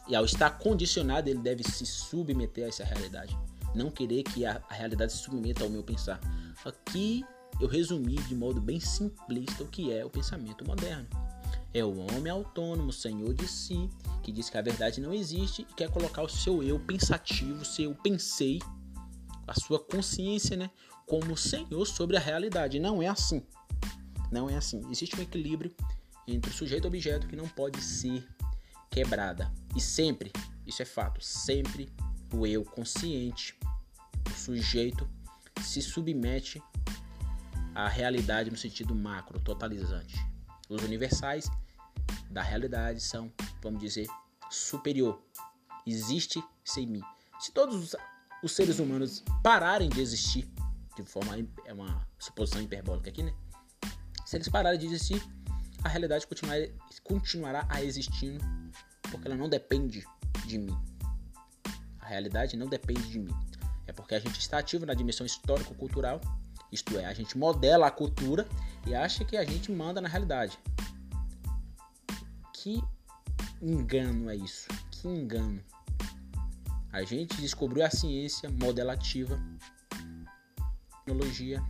E 0.07 0.15
ao 0.15 0.23
estar 0.23 0.51
condicionado, 0.51 1.29
ele 1.29 1.39
deve 1.39 1.63
se 1.63 1.85
submeter 1.85 2.65
a 2.65 2.67
essa 2.67 2.83
realidade. 2.83 3.37
Não 3.75 3.91
querer 3.91 4.23
que 4.23 4.45
a, 4.45 4.61
a 4.69 4.73
realidade 4.73 5.11
se 5.11 5.19
submeta 5.19 5.63
ao 5.63 5.69
meu 5.69 5.83
pensar. 5.83 6.19
Aqui 6.63 7.25
eu 7.59 7.67
resumi 7.67 8.15
de 8.15 8.35
modo 8.35 8.61
bem 8.61 8.79
simplista 8.79 9.63
o 9.63 9.67
que 9.67 9.91
é 9.91 10.05
o 10.05 10.09
pensamento 10.09 10.65
moderno. 10.65 11.07
É 11.73 11.83
o 11.83 11.97
homem 11.97 12.31
autônomo, 12.31 12.93
senhor 12.93 13.33
de 13.33 13.47
si, 13.47 13.89
que 14.23 14.31
diz 14.31 14.49
que 14.49 14.57
a 14.57 14.61
verdade 14.61 15.01
não 15.01 15.13
existe 15.13 15.67
e 15.69 15.73
quer 15.73 15.89
colocar 15.89 16.21
o 16.21 16.29
seu 16.29 16.63
eu 16.63 16.79
pensativo, 16.79 17.65
seu 17.65 17.93
pensei, 17.93 18.59
a 19.45 19.53
sua 19.53 19.79
consciência, 19.79 20.55
né, 20.55 20.69
como 21.05 21.35
senhor 21.35 21.85
sobre 21.85 22.15
a 22.15 22.19
realidade. 22.19 22.79
Não 22.79 23.01
é 23.01 23.07
assim. 23.07 23.45
Não 24.31 24.49
é 24.49 24.55
assim. 24.55 24.81
Existe 24.89 25.17
um 25.19 25.23
equilíbrio 25.23 25.73
entre 26.27 26.51
o 26.51 26.53
sujeito 26.53 26.85
e 26.85 26.87
o 26.87 26.89
objeto 26.89 27.27
que 27.27 27.35
não 27.35 27.47
pode 27.47 27.81
ser 27.81 28.27
quebrada. 28.89 29.51
E 29.75 29.81
sempre, 29.81 30.31
isso 30.65 30.81
é 30.81 30.85
fato, 30.85 31.21
sempre 31.21 31.89
o 32.33 32.45
eu 32.45 32.63
consciente, 32.63 33.57
o 34.29 34.37
sujeito, 34.37 35.07
se 35.61 35.81
submete 35.81 36.61
à 37.73 37.87
realidade 37.87 38.51
no 38.51 38.57
sentido 38.57 38.93
macro, 38.93 39.39
totalizante. 39.39 40.15
Os 40.69 40.83
universais 40.83 41.49
da 42.29 42.41
realidade 42.41 43.01
são, 43.01 43.31
vamos 43.61 43.79
dizer, 43.79 44.07
superior. 44.49 45.21
Existe 45.85 46.43
sem 46.63 46.85
mim. 46.85 47.01
Se 47.39 47.51
todos 47.51 47.95
os 48.43 48.51
seres 48.51 48.79
humanos 48.79 49.23
pararem 49.41 49.89
de 49.89 50.01
existir, 50.01 50.47
de 50.95 51.03
forma 51.03 51.37
é 51.65 51.73
uma 51.73 52.07
suposição 52.19 52.61
hiperbólica 52.61 53.09
aqui, 53.09 53.23
né? 53.23 53.33
Se 54.27 54.35
eles 54.35 54.49
pararem 54.49 54.77
de 54.77 54.85
existir, 54.85 55.25
a 55.81 55.87
realidade 55.87 56.27
continuará, 56.27 56.67
continuará 57.01 57.65
a 57.69 57.81
existindo 57.81 58.43
porque 59.09 59.25
ela 59.25 59.37
não 59.37 59.47
depende 59.47 60.05
de 60.45 60.57
mim. 60.57 60.77
A 62.01 62.07
realidade 62.07 62.57
não 62.57 62.67
depende 62.67 63.09
de 63.09 63.19
mim. 63.19 63.33
É 63.85 63.93
porque 63.93 64.15
a 64.15 64.19
gente 64.19 64.37
está 64.37 64.57
ativo 64.57 64.85
na 64.85 64.93
dimensão 64.93 65.25
histórico-cultural, 65.25 66.19
isto 66.73 66.97
é, 66.97 67.05
a 67.05 67.13
gente 67.13 67.37
modela 67.37 67.87
a 67.87 67.91
cultura 67.91 68.45
e 68.85 68.93
acha 68.93 69.23
que 69.23 69.37
a 69.37 69.45
gente 69.45 69.71
manda 69.71 70.01
na 70.01 70.09
realidade. 70.09 70.59
Que 72.53 72.83
engano 73.61 74.29
é 74.29 74.35
isso? 74.35 74.67
Que 74.91 75.07
engano. 75.07 75.63
A 76.91 77.01
gente 77.03 77.39
descobriu 77.39 77.85
a 77.85 77.89
ciência 77.89 78.49
modelativa, 78.49 79.39
tecnologia 81.05 81.63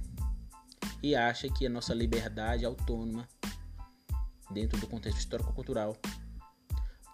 e 1.02 1.16
acha 1.16 1.50
que 1.50 1.66
a 1.66 1.70
nossa 1.70 1.94
liberdade 1.94 2.66
autônoma 2.66 3.28
dentro 4.52 4.80
do 4.80 4.88
contexto 4.88 5.20
histórico-cultural 5.20 5.96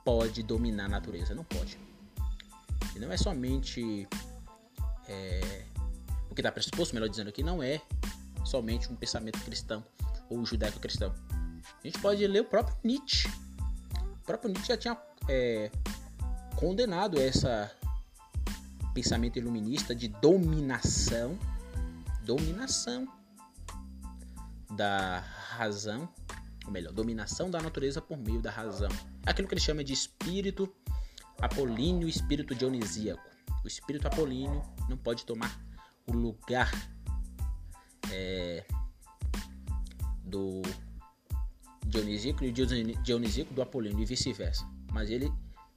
pode 0.05 0.43
dominar 0.43 0.85
a 0.85 0.89
natureza. 0.89 1.33
Não 1.33 1.43
pode. 1.43 1.77
E 2.95 2.99
não 2.99 3.11
é 3.11 3.17
somente 3.17 4.07
é, 5.07 5.65
o 6.29 6.35
que 6.35 6.41
está 6.41 6.51
pressuposto, 6.51 6.93
melhor 6.93 7.09
dizendo 7.09 7.29
aqui, 7.29 7.43
não 7.43 7.61
é 7.61 7.81
somente 8.45 8.91
um 8.91 8.95
pensamento 8.95 9.39
cristão 9.41 9.83
ou 10.29 10.45
judaico-cristão. 10.45 11.13
A 11.63 11.87
gente 11.87 11.99
pode 11.99 12.25
ler 12.27 12.41
o 12.41 12.45
próprio 12.45 12.77
Nietzsche. 12.83 13.27
O 14.21 14.25
próprio 14.25 14.49
Nietzsche 14.49 14.67
já 14.67 14.77
tinha 14.77 14.97
é, 15.27 15.71
condenado 16.55 17.19
essa 17.19 17.71
pensamento 18.93 19.39
iluminista 19.39 19.95
de 19.95 20.07
dominação, 20.07 21.37
dominação 22.23 23.07
da 24.75 25.19
razão 25.19 26.09
ou 26.65 26.71
melhor, 26.71 26.93
dominação 26.93 27.49
da 27.49 27.61
natureza 27.61 28.01
por 28.01 28.17
meio 28.17 28.41
da 28.41 28.49
razão. 28.49 28.89
Aquilo 29.25 29.47
que 29.47 29.53
ele 29.53 29.61
chama 29.61 29.83
de 29.83 29.93
espírito 29.93 30.73
apolíneo 31.41 32.07
espírito 32.07 32.55
dionisíaco. 32.55 33.21
O 33.63 33.67
espírito 33.67 34.07
apolíneo 34.07 34.61
não 34.89 34.97
pode 34.97 35.25
tomar 35.25 35.59
o 36.07 36.13
lugar 36.13 36.71
é, 38.11 38.65
do 40.23 40.61
dionisíaco 41.85 42.43
e 42.43 42.49
o 42.49 42.53
dionisíaco 43.03 43.53
do 43.53 43.61
apolíneo 43.61 44.01
e 44.01 44.05
vice-versa. 44.05 44.65
Mas 44.91 45.09
ele 45.09 45.31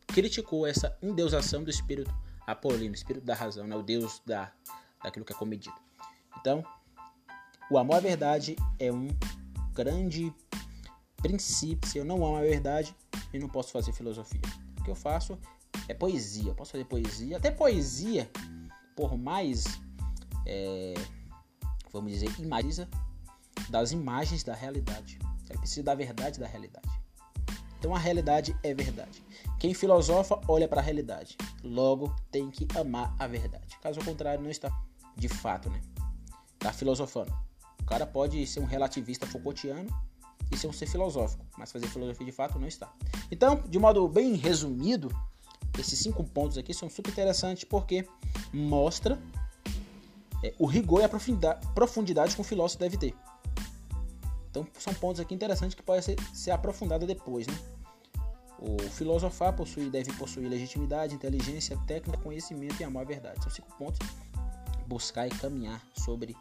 criticou 0.09 0.67
essa 0.67 0.97
endeusação 1.03 1.65
do 1.65 1.71
espírito 1.71 2.13
apolíneo, 2.47 2.95
espírito 2.95 3.25
da 3.25 3.35
razão, 3.35 3.67
né? 3.67 3.77
o 3.77 3.83
deus 3.83 4.23
da, 4.25 4.53
daquilo 5.03 5.25
que 5.25 5.33
é 5.33 5.37
comedido. 5.37 5.77
Então, 6.39 6.65
o 7.71 7.79
amor 7.79 7.97
à 7.97 8.01
verdade 8.01 8.57
é 8.79 8.93
um 8.93 9.09
grande 9.73 10.33
princípio, 11.17 11.89
se 11.89 11.99
eu 11.99 12.05
não 12.05 12.25
amo 12.25 12.37
a 12.37 12.43
verdade, 12.43 12.95
eu 13.33 13.41
não 13.41 13.49
posso 13.49 13.73
fazer 13.73 13.93
filosofia. 13.93 14.41
O 14.79 14.85
que 14.85 14.91
eu 14.91 14.95
faço 14.95 15.39
é 15.89 15.95
poesia. 15.95 16.51
Eu 16.51 16.55
posso 16.55 16.73
fazer 16.73 16.85
poesia, 16.85 17.37
até 17.37 17.51
poesia, 17.51 18.31
por 18.95 19.17
mais, 19.17 19.65
é, 20.47 20.95
vamos 21.93 22.13
dizer, 22.13 22.33
imagina 22.39 22.89
das 23.69 23.93
imagens 23.93 24.45
da 24.45 24.55
realidade. 24.55 25.19
Ela 25.49 25.59
precisa 25.59 25.83
da 25.83 25.95
verdade 25.95 26.39
da 26.39 26.47
realidade. 26.47 26.89
Então 27.79 27.95
a 27.95 27.99
realidade 27.99 28.57
é 28.63 28.75
verdade. 28.75 29.23
Quem 29.59 29.75
filosofa 29.75 30.41
olha 30.49 30.67
para 30.67 30.81
a 30.81 30.85
realidade, 30.85 31.37
logo 31.63 32.15
tem 32.31 32.51
que 32.51 32.67
amar 32.79 33.15
a 33.19 33.27
verdade. 33.27 33.79
Caso 33.81 34.01
contrário, 34.05 34.43
não 34.43 34.51
está 34.51 34.71
de 35.17 35.29
fato, 35.29 35.69
né? 35.71 35.81
Está 36.55 36.73
filosofando. 36.73 37.46
Cara 37.87 38.07
pode 38.07 38.47
ser 38.47 38.61
um 38.61 38.65
relativista 38.65 39.27
Foucaultiano 39.27 39.89
isso 40.51 40.67
é 40.67 40.71
um 40.71 40.73
ser 40.73 40.87
filosófico, 40.87 41.45
mas 41.59 41.73
fazer 41.73 41.89
filosofia 41.89 42.25
de 42.25 42.33
fato 42.33 42.59
não 42.59 42.69
está. 42.69 42.93
Então, 43.31 43.63
de 43.69 43.79
modo 43.79 44.07
bem 44.09 44.35
resumido, 44.35 45.11
esses 45.79 45.99
cinco 45.99 46.23
pontos 46.23 46.57
aqui 46.57 46.73
são 46.73 46.89
super 46.89 47.11
interessantes 47.11 47.65
porque 47.65 48.07
mostra 48.53 49.19
é, 50.43 50.55
o 50.59 50.67
rigor 50.67 51.01
e 51.01 51.05
a 51.05 51.09
profundidade, 51.09 51.67
profundidade 51.75 52.35
que 52.35 52.41
um 52.41 52.45
filósofo 52.45 52.79
deve 52.79 52.97
ter. 52.97 53.15
Então, 54.51 54.67
são 54.79 54.95
pontos 54.95 55.21
aqui 55.21 55.35
interessantes 55.35 55.75
que 55.75 55.83
podem 55.83 56.01
ser, 56.01 56.17
ser 56.33 56.53
aprofundados 56.53 57.07
depois, 57.07 57.47
né? 57.47 57.59
O 58.59 58.79
filosofar 58.89 59.53
possui, 59.55 59.91
deve 59.91 60.11
possuir 60.15 60.49
legitimidade, 60.49 61.15
inteligência, 61.15 61.77
técnica, 61.87 62.19
conhecimento 62.19 62.81
e 62.81 62.85
amor 62.85 63.03
à 63.03 63.05
verdade. 63.05 63.43
São 63.43 63.53
cinco 63.53 63.69
pontos. 63.77 63.99
Buscar 64.87 65.27
e 65.27 65.31
caminhar 65.31 65.83
sobre 65.95 66.35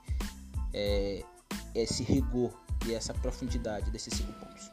é, 0.73 1.25
esse 1.73 2.03
rigor 2.03 2.53
e 2.87 2.93
essa 2.93 3.13
profundidade 3.13 3.91
desses 3.91 4.13
cinco 4.13 4.33
pontos. 4.33 4.71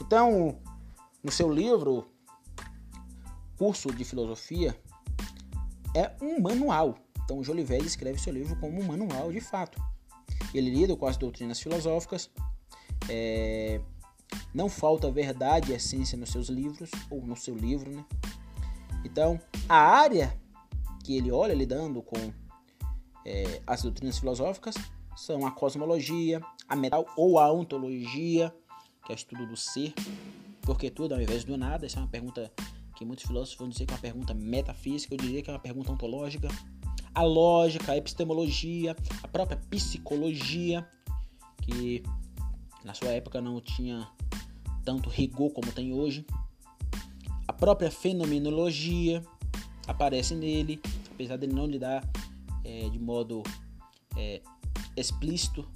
Então, 0.00 0.58
no 1.22 1.30
seu 1.30 1.52
livro, 1.52 2.08
Curso 3.58 3.92
de 3.92 4.04
Filosofia, 4.04 4.78
é 5.94 6.12
um 6.22 6.40
manual. 6.40 6.96
Então, 7.24 7.38
o 7.38 7.44
Jolivet 7.44 7.84
escreve 7.84 8.18
seu 8.18 8.32
livro 8.32 8.56
como 8.56 8.80
um 8.80 8.84
manual 8.84 9.30
de 9.30 9.40
fato. 9.40 9.82
Ele 10.54 10.70
lida 10.70 10.96
com 10.96 11.06
as 11.06 11.16
doutrinas 11.16 11.60
filosóficas, 11.60 12.30
é, 13.08 13.80
não 14.54 14.68
falta 14.68 15.10
verdade 15.10 15.72
e 15.72 15.74
essência 15.74 16.16
nos 16.16 16.30
seus 16.30 16.48
livros, 16.48 16.90
ou 17.10 17.24
no 17.26 17.36
seu 17.36 17.54
livro, 17.54 17.90
né? 17.90 18.04
Então, 19.04 19.40
a 19.68 19.76
área 19.76 20.36
que 21.04 21.16
ele 21.16 21.30
olha 21.30 21.54
lidando 21.54 22.02
com 22.02 22.32
é, 23.24 23.60
as 23.66 23.82
doutrinas 23.82 24.18
filosóficas 24.18 24.74
são 25.20 25.46
a 25.46 25.50
cosmologia, 25.50 26.40
a 26.66 26.74
metal 26.74 27.04
ou 27.14 27.38
a 27.38 27.52
ontologia, 27.52 28.54
que 29.04 29.12
é 29.12 29.14
o 29.14 29.16
estudo 29.16 29.46
do 29.46 29.56
ser, 29.56 29.92
porque 30.62 30.90
tudo 30.90 31.14
ao 31.14 31.20
invés 31.20 31.44
do 31.44 31.58
nada. 31.58 31.84
Essa 31.84 31.98
é 31.98 32.02
uma 32.02 32.08
pergunta 32.08 32.50
que 32.96 33.04
muitos 33.04 33.26
filósofos 33.26 33.58
vão 33.58 33.68
dizer 33.68 33.84
que 33.84 33.92
é 33.92 33.96
uma 33.96 34.00
pergunta 34.00 34.32
metafísica, 34.32 35.14
eu 35.14 35.18
diria 35.18 35.42
que 35.42 35.50
é 35.50 35.52
uma 35.52 35.58
pergunta 35.58 35.92
ontológica. 35.92 36.48
A 37.14 37.22
lógica, 37.22 37.92
a 37.92 37.96
epistemologia, 37.98 38.96
a 39.22 39.28
própria 39.28 39.58
psicologia, 39.68 40.88
que 41.60 42.02
na 42.82 42.94
sua 42.94 43.08
época 43.08 43.42
não 43.42 43.60
tinha 43.60 44.08
tanto 44.84 45.10
rigor 45.10 45.52
como 45.52 45.70
tem 45.70 45.92
hoje. 45.92 46.24
A 47.46 47.52
própria 47.52 47.90
fenomenologia 47.90 49.22
aparece 49.86 50.34
nele, 50.34 50.80
apesar 51.12 51.36
dele 51.36 51.52
não 51.52 51.66
lidar 51.66 52.08
é, 52.64 52.88
de 52.88 52.98
modo 52.98 53.42
é, 54.16 54.40
explícito 55.00 55.68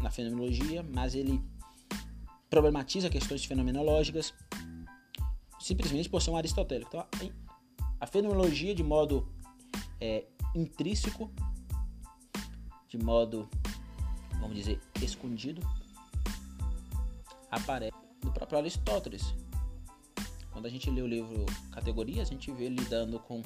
na 0.00 0.10
fenomenologia, 0.10 0.82
mas 0.82 1.14
ele 1.14 1.42
problematiza 2.50 3.10
questões 3.10 3.44
fenomenológicas. 3.44 4.32
simplesmente 5.60 6.10
por 6.10 6.20
ser 6.20 6.30
um 6.30 6.36
aristotélico. 6.36 6.88
Então, 6.88 7.06
a 7.98 8.06
fenomenologia 8.06 8.74
de 8.74 8.82
modo 8.82 9.26
é, 9.98 10.26
intrínseco, 10.54 11.32
de 12.86 12.98
modo, 12.98 13.48
vamos 14.40 14.54
dizer, 14.54 14.78
escondido, 15.00 15.66
aparece 17.50 17.96
no 18.22 18.30
próprio 18.30 18.58
Aristóteles. 18.58 19.34
Quando 20.52 20.66
a 20.66 20.68
gente 20.68 20.90
lê 20.90 21.00
o 21.00 21.06
livro 21.06 21.46
Categorias, 21.72 22.28
a 22.28 22.30
gente 22.30 22.52
vê 22.52 22.68
lidando 22.68 23.18
com 23.18 23.42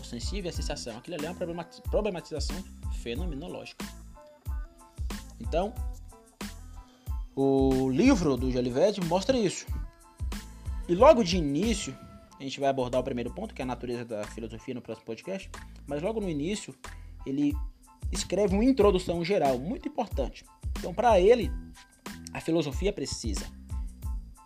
o 0.00 0.04
sensível 0.04 0.46
e 0.46 0.48
a 0.48 0.52
sensação. 0.52 0.96
Aquilo 0.96 1.16
ali 1.16 1.26
é 1.26 1.30
uma 1.30 1.64
problematização 1.90 2.56
fenomenológica. 3.04 3.84
Então, 5.38 5.74
o 7.36 7.90
livro 7.90 8.34
do 8.34 8.50
Jolivet 8.50 8.98
mostra 9.04 9.36
isso. 9.36 9.66
E 10.88 10.94
logo 10.94 11.22
de 11.22 11.36
início, 11.36 11.96
a 12.40 12.42
gente 12.42 12.58
vai 12.58 12.70
abordar 12.70 13.00
o 13.00 13.04
primeiro 13.04 13.30
ponto, 13.30 13.54
que 13.54 13.60
é 13.60 13.64
a 13.64 13.66
natureza 13.66 14.06
da 14.06 14.24
filosofia 14.24 14.74
no 14.74 14.80
próximo 14.80 15.04
podcast, 15.04 15.50
mas 15.86 16.00
logo 16.00 16.18
no 16.18 16.30
início, 16.30 16.74
ele 17.26 17.54
escreve 18.10 18.54
uma 18.54 18.64
introdução 18.64 19.22
geral 19.22 19.58
muito 19.58 19.86
importante. 19.86 20.42
Então, 20.78 20.94
para 20.94 21.20
ele, 21.20 21.50
a 22.32 22.40
filosofia 22.40 22.92
precisa 22.92 23.46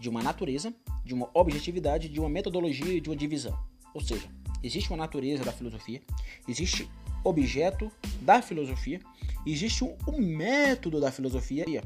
de 0.00 0.08
uma 0.08 0.22
natureza, 0.22 0.74
de 1.04 1.14
uma 1.14 1.30
objetividade, 1.32 2.08
de 2.08 2.18
uma 2.18 2.28
metodologia 2.28 2.92
e 2.92 3.00
de 3.00 3.08
uma 3.08 3.16
divisão. 3.16 3.56
Ou 3.94 4.00
seja, 4.00 4.28
existe 4.62 4.90
uma 4.90 4.96
natureza 4.96 5.44
da 5.44 5.52
filosofia, 5.52 6.02
existe 6.46 6.88
objeto 7.24 7.90
da 8.20 8.40
filosofia, 8.42 9.00
existe 9.46 9.84
um, 9.84 9.96
um 10.06 10.18
método 10.18 11.00
da 11.00 11.10
filosofia. 11.10 11.82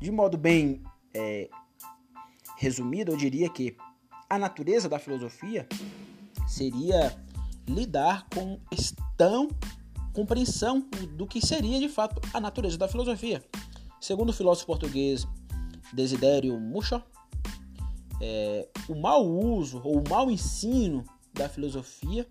De 0.00 0.10
modo 0.10 0.36
bem 0.36 0.82
é, 1.14 1.48
resumido, 2.56 3.12
eu 3.12 3.16
diria 3.16 3.48
que 3.48 3.76
a 4.28 4.38
natureza 4.38 4.88
da 4.88 4.98
filosofia 4.98 5.66
seria 6.46 7.16
lidar 7.68 8.26
com 8.34 8.58
questão, 8.70 9.48
compreensão 10.12 10.80
do 11.16 11.26
que 11.26 11.44
seria 11.44 11.78
de 11.78 11.88
fato 11.88 12.20
a 12.32 12.40
natureza 12.40 12.76
da 12.78 12.88
filosofia. 12.88 13.42
Segundo 14.00 14.30
o 14.30 14.32
filósofo 14.32 14.66
português 14.66 15.26
Desidério 15.92 16.58
Mucho, 16.58 17.02
é, 18.20 18.68
o 18.88 18.94
mau 18.94 19.26
uso 19.26 19.80
ou 19.84 19.98
o 19.98 20.08
mau 20.08 20.30
ensino 20.30 21.04
da 21.34 21.48
filosofia 21.48 22.26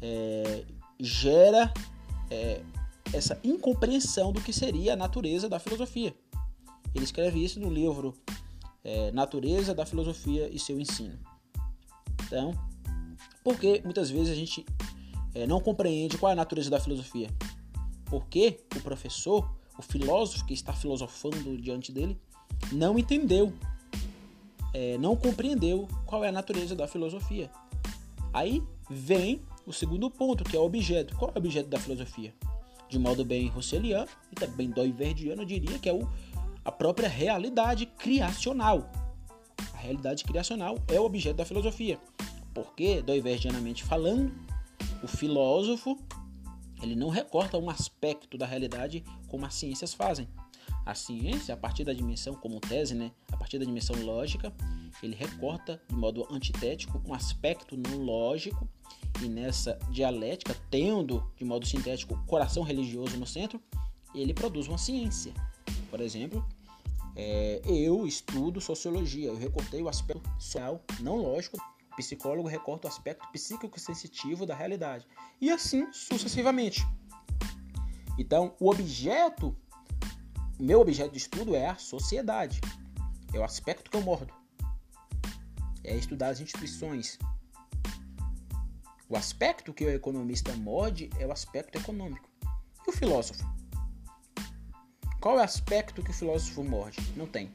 é, 0.00 0.64
gera 1.00 1.72
é, 2.30 2.62
essa 3.12 3.38
incompreensão 3.42 4.32
do 4.32 4.40
que 4.40 4.52
seria 4.52 4.92
a 4.92 4.96
natureza 4.96 5.48
da 5.48 5.58
filosofia. 5.58 6.14
Ele 6.94 7.04
escreve 7.04 7.42
isso 7.42 7.60
no 7.60 7.70
livro 7.70 8.14
é, 8.84 9.10
Natureza 9.12 9.74
da 9.74 9.86
Filosofia 9.86 10.48
e 10.52 10.58
seu 10.58 10.78
Ensino. 10.80 11.18
Então, 12.26 12.52
porque 13.42 13.80
muitas 13.84 14.10
vezes 14.10 14.30
a 14.30 14.34
gente 14.34 14.64
é, 15.34 15.46
não 15.46 15.60
compreende 15.60 16.18
qual 16.18 16.30
é 16.30 16.32
a 16.32 16.36
natureza 16.36 16.70
da 16.70 16.80
filosofia? 16.80 17.28
Porque 18.06 18.60
o 18.76 18.80
professor, 18.80 19.48
o 19.78 19.82
filósofo 19.82 20.44
que 20.44 20.54
está 20.54 20.72
filosofando 20.72 21.56
diante 21.56 21.92
dele, 21.92 22.18
não 22.72 22.98
entendeu, 22.98 23.52
é, 24.74 24.98
não 24.98 25.16
compreendeu 25.16 25.88
qual 26.06 26.24
é 26.24 26.28
a 26.28 26.32
natureza 26.32 26.74
da 26.74 26.86
filosofia. 26.86 27.50
Aí 28.32 28.62
vem 28.88 29.40
o 29.66 29.72
segundo 29.72 30.10
ponto, 30.10 30.44
que 30.44 30.56
é 30.56 30.58
o 30.58 30.64
objeto. 30.64 31.16
Qual 31.16 31.30
é 31.30 31.34
o 31.34 31.38
objeto 31.38 31.68
da 31.68 31.78
filosofia? 31.78 32.34
De 32.88 32.98
modo 32.98 33.24
bem 33.24 33.48
russeliano 33.48 34.08
e 34.32 34.34
também 34.34 34.70
doiverdiano, 34.70 35.42
eu 35.42 35.46
diria 35.46 35.78
que 35.78 35.88
é 35.88 35.92
o, 35.92 36.08
a 36.64 36.72
própria 36.72 37.08
realidade 37.08 37.86
criacional. 37.86 38.90
A 39.74 39.76
realidade 39.78 40.24
criacional 40.24 40.76
é 40.88 40.98
o 40.98 41.04
objeto 41.04 41.36
da 41.36 41.44
filosofia. 41.44 41.98
Porque, 42.52 43.00
doiverdianamente 43.00 43.84
falando, 43.84 44.32
o 45.02 45.06
filósofo 45.06 45.96
ele 46.82 46.96
não 46.96 47.08
recorta 47.08 47.58
um 47.58 47.68
aspecto 47.68 48.38
da 48.38 48.46
realidade 48.46 49.04
como 49.28 49.46
as 49.46 49.54
ciências 49.54 49.92
fazem. 49.94 50.28
A 50.84 50.94
ciência, 50.94 51.54
a 51.54 51.56
partir 51.56 51.84
da 51.84 51.92
dimensão, 51.92 52.34
como 52.34 52.58
tese, 52.58 52.94
né, 52.94 53.12
a 53.30 53.36
partir 53.36 53.58
da 53.58 53.64
dimensão 53.64 53.94
lógica, 54.02 54.52
ele 55.02 55.14
recorta 55.14 55.80
de 55.88 55.94
modo 55.94 56.26
antitético 56.30 57.00
um 57.06 57.12
aspecto 57.12 57.76
não 57.76 57.98
lógico 57.98 58.68
e 59.22 59.28
nessa 59.28 59.78
dialética, 59.90 60.56
tendo 60.70 61.30
de 61.36 61.44
modo 61.44 61.66
sintético 61.66 62.14
o 62.14 62.26
coração 62.26 62.62
religioso 62.62 63.16
no 63.16 63.26
centro, 63.26 63.60
ele 64.14 64.34
produz 64.34 64.66
uma 64.66 64.78
ciência. 64.78 65.32
Por 65.90 66.00
exemplo, 66.00 66.44
é, 67.16 67.60
eu 67.66 68.06
estudo 68.06 68.60
sociologia, 68.60 69.28
eu 69.28 69.36
recortei 69.36 69.82
o 69.82 69.88
aspecto 69.88 70.28
social 70.38 70.82
não 71.00 71.16
lógico 71.16 71.58
o 71.92 71.96
psicólogo 71.96 72.48
recorta 72.48 72.86
o 72.86 72.90
aspecto 72.90 73.26
psíquico 73.32 73.78
sensitivo 73.78 74.46
da 74.46 74.54
realidade. 74.54 75.06
E 75.40 75.50
assim 75.50 75.92
sucessivamente. 75.92 76.86
Então, 78.18 78.54
o 78.60 78.70
objeto, 78.70 79.56
meu 80.58 80.80
objeto 80.80 81.12
de 81.12 81.18
estudo 81.18 81.54
é 81.54 81.66
a 81.66 81.76
sociedade. 81.76 82.60
É 83.32 83.38
o 83.38 83.44
aspecto 83.44 83.90
que 83.90 83.96
eu 83.96 84.02
mordo. 84.02 84.32
É 85.82 85.96
estudar 85.96 86.28
as 86.28 86.40
instituições. 86.40 87.18
O 89.10 89.16
aspecto 89.16 89.74
que 89.74 89.84
o 89.84 89.90
economista 89.90 90.54
morde 90.56 91.10
é 91.18 91.26
o 91.26 91.32
aspecto 91.32 91.76
econômico. 91.76 92.26
E 92.86 92.90
o 92.90 92.92
filósofo? 92.92 93.44
Qual 95.20 95.36
é 95.36 95.42
o 95.42 95.44
aspecto 95.44 96.02
que 96.02 96.10
o 96.10 96.14
filósofo 96.14 96.64
morde? 96.64 96.98
Não 97.14 97.26
tem. 97.26 97.50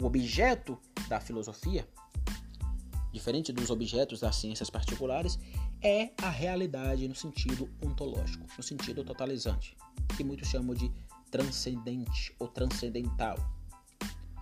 O 0.00 0.06
objeto 0.06 0.76
da 1.08 1.20
filosofia 1.20 1.86
diferente 3.12 3.52
dos 3.52 3.70
objetos 3.70 4.20
das 4.20 4.36
ciências 4.36 4.70
particulares, 4.70 5.38
é 5.82 6.10
a 6.22 6.30
realidade 6.30 7.06
no 7.08 7.14
sentido 7.14 7.68
ontológico, 7.84 8.46
no 8.56 8.62
sentido 8.62 9.04
totalizante, 9.04 9.76
que 10.16 10.24
muitos 10.24 10.48
chamam 10.48 10.74
de 10.74 10.90
transcendente 11.30 12.34
ou 12.38 12.48
transcendental, 12.48 13.36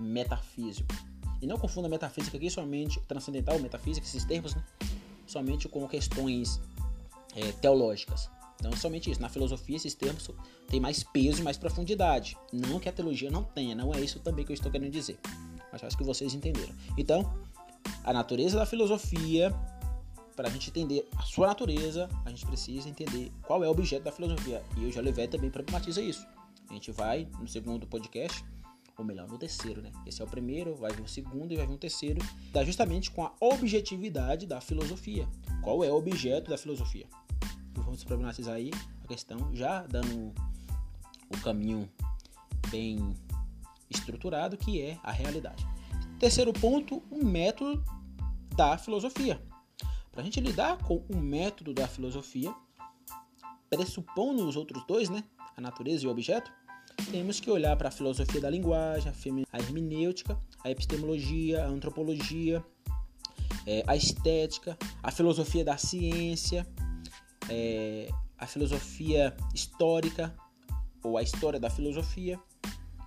metafísico. 0.01 0.95
E 1.41 1.47
não 1.47 1.59
confunda 1.59 1.89
metafísica 1.89 2.37
aqui 2.37 2.51
somente 2.51 3.01
transcendental, 3.03 3.59
metafísica, 3.59 4.07
esses 4.07 4.25
termos, 4.25 4.55
né? 4.55 4.65
Somente 5.27 5.69
com 5.69 5.87
questões 5.89 6.61
é, 7.35 7.53
teológicas. 7.53 8.31
Então, 8.59 8.75
somente 8.77 9.11
isso. 9.11 9.21
Na 9.21 9.29
filosofia, 9.29 9.77
esses 9.77 9.95
termos 9.95 10.31
têm 10.69 10.81
mais 10.81 11.03
peso 11.03 11.41
e 11.41 11.45
mais 11.45 11.57
profundidade. 11.57 12.37
Não 12.53 12.81
que 12.81 12.89
a 12.89 12.93
teologia 12.93 13.31
não 13.31 13.43
tenha, 13.43 13.75
não 13.75 13.93
é 13.93 14.01
isso 14.01 14.19
também 14.21 14.45
que 14.45 14.53
eu 14.53 14.55
estou 14.55 14.73
querendo 14.73 14.91
dizer. 14.91 15.19
Mas 15.71 15.85
acho 15.85 15.97
que 15.97 16.05
vocês 16.05 16.33
entenderam. 16.35 16.75
Então, 16.97 17.31
a 18.03 18.13
natureza 18.13 18.59
da 18.59 18.67
filosofia, 18.67 19.55
para 20.35 20.49
a 20.49 20.51
gente 20.51 20.71
entender 20.71 21.07
a 21.17 21.23
sua 21.23 21.47
natureza, 21.47 22.09
a 22.25 22.31
gente 22.31 22.47
precisa 22.47 22.89
entender 22.89 23.31
qual 23.43 23.63
é 23.63 23.69
o 23.69 23.71
objeto 23.71 24.05
da 24.05 24.13
filosofia. 24.13 24.63
E 24.77 24.87
o 24.87 24.93
Jolivet 24.93 25.29
também 25.29 25.51
problematiza 25.51 26.01
isso. 26.01 26.27
A 26.69 26.73
gente 26.73 26.91
vai 26.91 27.29
no 27.39 27.47
segundo 27.47 27.87
podcast, 27.87 28.45
ou 28.97 29.05
melhor, 29.05 29.29
no 29.29 29.39
terceiro, 29.39 29.83
né? 29.83 29.93
Esse 30.07 30.23
é 30.23 30.25
o 30.25 30.29
primeiro, 30.29 30.75
vai 30.75 30.91
vir 30.93 31.03
o 31.03 31.09
segundo 31.09 31.53
e 31.53 31.57
vai 31.57 31.67
vir 31.67 31.75
o 31.75 31.79
terceiro, 31.79 32.21
dá 32.51 32.65
justamente 32.65 33.11
com 33.11 33.25
a 33.25 33.33
objetividade 33.41 34.47
da 34.47 34.61
filosofia. 34.61 35.29
Qual 35.63 35.85
é 35.85 35.91
o 35.91 35.97
objeto 35.97 36.51
da 36.51 36.57
filosofia? 36.57 37.07
Vamos 37.75 38.03
problematizar 38.05 38.55
aí 38.55 38.71
a 39.05 39.07
questão, 39.07 39.55
já 39.55 39.83
dando 39.83 40.33
o 41.29 41.41
caminho 41.43 41.89
bem 42.71 43.15
estruturado, 43.91 44.57
que 44.57 44.81
é 44.81 44.99
a 45.03 45.13
realidade. 45.13 45.67
Terceiro 46.19 46.53
ponto, 46.53 47.03
o 47.11 47.25
método 47.25 47.85
da 48.57 48.79
filosofia. 48.79 49.41
Para 50.11 50.23
a 50.23 50.25
gente 50.25 50.41
lidar 50.41 50.79
com 50.79 51.05
o 51.11 51.17
método 51.17 51.75
da 51.75 51.87
filosofia, 51.87 52.55
pressupondo 53.69 54.49
os 54.49 54.57
outros 54.57 54.83
dois, 54.87 55.11
né, 55.11 55.23
a 55.55 55.61
natureza 55.61 56.05
e 56.05 56.07
o 56.07 56.11
objeto, 56.11 56.51
temos 57.11 57.41
que 57.41 57.51
olhar 57.51 57.77
para 57.77 57.89
a 57.89 57.91
filosofia 57.91 58.41
da 58.41 58.51
linguagem, 58.51 59.13
a 59.53 59.59
hermenêutica, 59.59 60.39
a 60.65 60.71
epistemologia, 60.71 61.65
a 61.65 61.69
antropologia, 61.69 62.65
é, 63.67 63.83
a 63.87 63.97
estética, 63.97 64.77
a 65.03 65.11
filosofia 65.11 65.65
da 65.65 65.77
ciência, 65.77 66.67
é, 67.49 68.09
a 68.39 68.47
filosofia 68.47 69.37
histórica 69.55 70.35
ou 71.03 71.17
a 71.17 71.23
história 71.23 71.61
da 71.61 71.71
filosofia. 71.71 72.39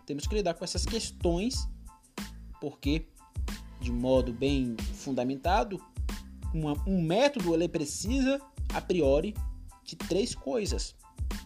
Temos 0.05 0.25
que 0.25 0.35
lidar 0.35 0.53
com 0.53 0.63
essas 0.63 0.85
questões 0.85 1.67
porque, 2.59 3.07
de 3.79 3.91
modo 3.91 4.33
bem 4.33 4.75
fundamentado, 4.95 5.81
uma, 6.53 6.73
um 6.87 7.01
método 7.01 7.53
ele 7.53 7.67
precisa, 7.67 8.41
a 8.73 8.81
priori, 8.81 9.35
de 9.83 9.95
três 9.95 10.33
coisas. 10.33 10.95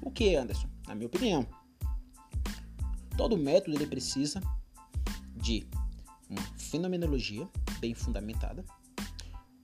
O 0.02 0.10
que, 0.10 0.36
Anderson? 0.36 0.68
Na 0.88 0.96
minha 0.96 1.08
opinião, 1.08 1.46
todo 3.18 3.38
método 3.38 3.78
ele 3.78 3.88
precisa 3.88 4.42
de 5.36 5.66
uma 6.30 6.42
fenomenologia 6.58 7.48
bem 7.80 7.94
fundamentada, 7.94 8.64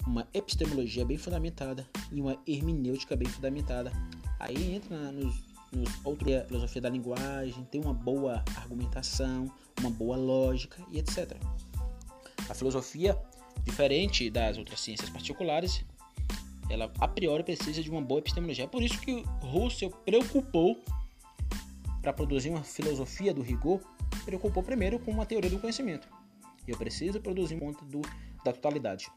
uma 0.05 0.27
epistemologia 0.33 1.05
bem 1.05 1.17
fundamentada 1.17 1.87
e 2.11 2.21
uma 2.21 2.37
hermenêutica 2.47 3.15
bem 3.15 3.27
fundamentada. 3.27 3.91
Aí 4.39 4.75
entra 4.75 5.11
nos, 5.11 5.35
nos 5.71 5.89
outros 6.03 6.45
filosofia 6.47 6.81
da 6.81 6.89
linguagem, 6.89 7.63
tem 7.65 7.81
uma 7.81 7.93
boa 7.93 8.43
argumentação, 8.55 9.51
uma 9.79 9.89
boa 9.89 10.17
lógica 10.17 10.81
e 10.91 10.99
etc. 10.99 11.37
A 12.49 12.53
filosofia 12.53 13.17
Diferente 13.63 14.29
das 14.29 14.57
outras 14.57 14.79
ciências 14.79 15.09
particulares, 15.09 15.83
ela 16.69 16.91
a 16.99 17.07
priori 17.07 17.43
precisa 17.43 17.81
de 17.81 17.89
uma 17.89 18.01
boa 18.01 18.19
epistemologia. 18.19 18.63
É 18.63 18.67
por 18.67 18.81
isso 18.81 18.99
que 18.99 19.23
Russell 19.41 19.91
preocupou 20.05 20.81
para 22.09 22.13
produzir 22.15 22.49
uma 22.49 22.63
filosofia 22.63 23.31
do 23.31 23.43
rigor, 23.43 23.79
preocupou 24.25 24.63
primeiro 24.63 24.97
com 24.97 25.11
uma 25.11 25.27
teoria 25.27 25.49
do 25.49 25.59
conhecimento. 25.59 26.07
Eu 26.67 26.75
preciso 26.75 27.21
produzir 27.21 27.59
conta 27.59 27.85
do, 27.85 28.01
da 28.43 28.51
totalidade. 28.51 29.11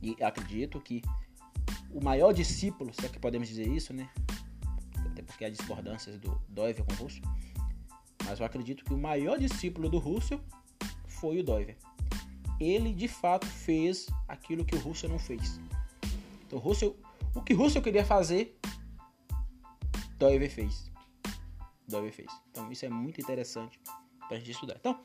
E 0.00 0.16
acredito 0.22 0.80
que 0.80 1.02
o 1.92 2.00
maior 2.00 2.32
discípulo, 2.32 2.94
se 2.94 3.04
é 3.04 3.08
que 3.08 3.18
podemos 3.18 3.48
dizer 3.48 3.66
isso, 3.66 3.92
né? 3.92 4.08
Até 5.10 5.22
porque 5.22 5.44
há 5.44 5.50
discordâncias 5.50 6.16
do 6.20 6.40
Doiver 6.48 6.84
com 6.84 6.94
Russell. 7.02 7.24
Mas 8.24 8.38
eu 8.38 8.46
acredito 8.46 8.84
que 8.84 8.94
o 8.94 8.98
maior 8.98 9.36
discípulo 9.36 9.88
do 9.88 9.98
Russell 9.98 10.40
foi 11.08 11.40
o 11.40 11.42
Doiver. 11.42 11.76
Ele 12.60 12.94
de 12.94 13.08
fato 13.08 13.44
fez 13.44 14.06
aquilo 14.28 14.64
que 14.64 14.76
o 14.76 14.78
Russell 14.78 15.10
não 15.10 15.18
fez. 15.18 15.60
Então, 16.46 16.60
Russell, 16.60 16.96
o 17.34 17.42
que 17.42 17.52
Russell 17.52 17.82
queria 17.82 18.04
fazer, 18.04 18.56
Doiver 20.16 20.48
fez. 20.48 20.91
Doiver 21.92 22.12
fez. 22.12 22.32
Então, 22.50 22.70
isso 22.72 22.84
é 22.84 22.88
muito 22.88 23.20
interessante 23.20 23.78
para 24.26 24.36
a 24.36 24.40
gente 24.40 24.50
estudar. 24.50 24.76
Então, 24.80 24.98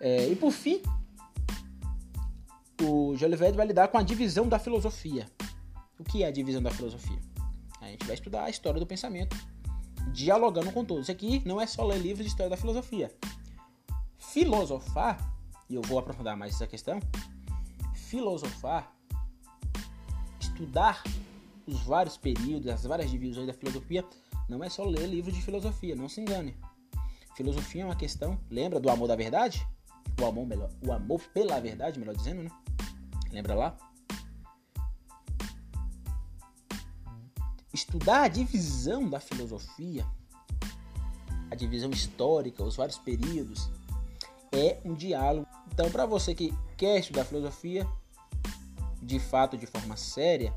é, 0.00 0.28
e 0.28 0.36
por 0.36 0.52
fim, 0.52 0.82
o 2.82 3.16
Jolivet 3.16 3.56
vai 3.56 3.66
lidar 3.66 3.88
com 3.88 3.98
a 3.98 4.02
divisão 4.02 4.48
da 4.48 4.58
filosofia. 4.58 5.26
O 5.98 6.04
que 6.04 6.22
é 6.22 6.26
a 6.26 6.30
divisão 6.30 6.62
da 6.62 6.70
filosofia? 6.70 7.18
A 7.80 7.86
gente 7.86 8.04
vai 8.04 8.14
estudar 8.14 8.44
a 8.44 8.50
história 8.50 8.80
do 8.80 8.86
pensamento, 8.86 9.36
dialogando 10.12 10.72
com 10.72 10.84
todos. 10.84 11.04
Isso 11.04 11.12
aqui 11.12 11.42
não 11.46 11.60
é 11.60 11.66
só 11.66 11.84
ler 11.84 11.98
livros 11.98 12.24
de 12.24 12.30
história 12.30 12.50
da 12.50 12.56
filosofia. 12.56 13.14
Filosofar, 14.18 15.18
e 15.68 15.74
eu 15.74 15.82
vou 15.82 15.98
aprofundar 15.98 16.36
mais 16.36 16.54
essa 16.54 16.66
questão, 16.66 16.98
filosofar, 17.94 18.92
estudar 20.40 21.02
os 21.66 21.80
vários 21.80 22.16
períodos, 22.16 22.68
as 22.68 22.84
várias 22.84 23.10
divisões 23.10 23.46
da 23.46 23.52
filosofia, 23.52 24.04
não 24.48 24.62
é 24.62 24.68
só 24.68 24.84
ler 24.84 25.06
livros 25.06 25.34
de 25.34 25.42
filosofia, 25.42 25.96
não 25.96 26.08
se 26.08 26.20
engane. 26.20 26.56
Filosofia 27.36 27.82
é 27.82 27.84
uma 27.84 27.96
questão, 27.96 28.38
lembra 28.50 28.78
do 28.78 28.88
amor 28.88 29.08
da 29.08 29.16
verdade? 29.16 29.66
O 30.20 30.24
amor, 30.24 30.46
melhor, 30.46 30.70
o 30.86 30.92
amor 30.92 31.20
pela 31.32 31.60
verdade, 31.60 31.98
melhor 31.98 32.14
dizendo, 32.14 32.42
né? 32.44 32.50
Lembra 33.32 33.54
lá? 33.54 33.76
Estudar 37.72 38.22
a 38.22 38.28
divisão 38.28 39.10
da 39.10 39.18
filosofia, 39.18 40.06
a 41.50 41.56
divisão 41.56 41.90
histórica, 41.90 42.62
os 42.62 42.76
vários 42.76 42.98
períodos, 42.98 43.68
é 44.52 44.80
um 44.84 44.94
diálogo. 44.94 45.48
Então, 45.72 45.90
para 45.90 46.06
você 46.06 46.34
que 46.34 46.56
quer 46.76 47.00
estudar 47.00 47.24
filosofia, 47.24 47.84
de 49.02 49.18
fato, 49.18 49.58
de 49.58 49.66
forma 49.66 49.96
séria, 49.96 50.54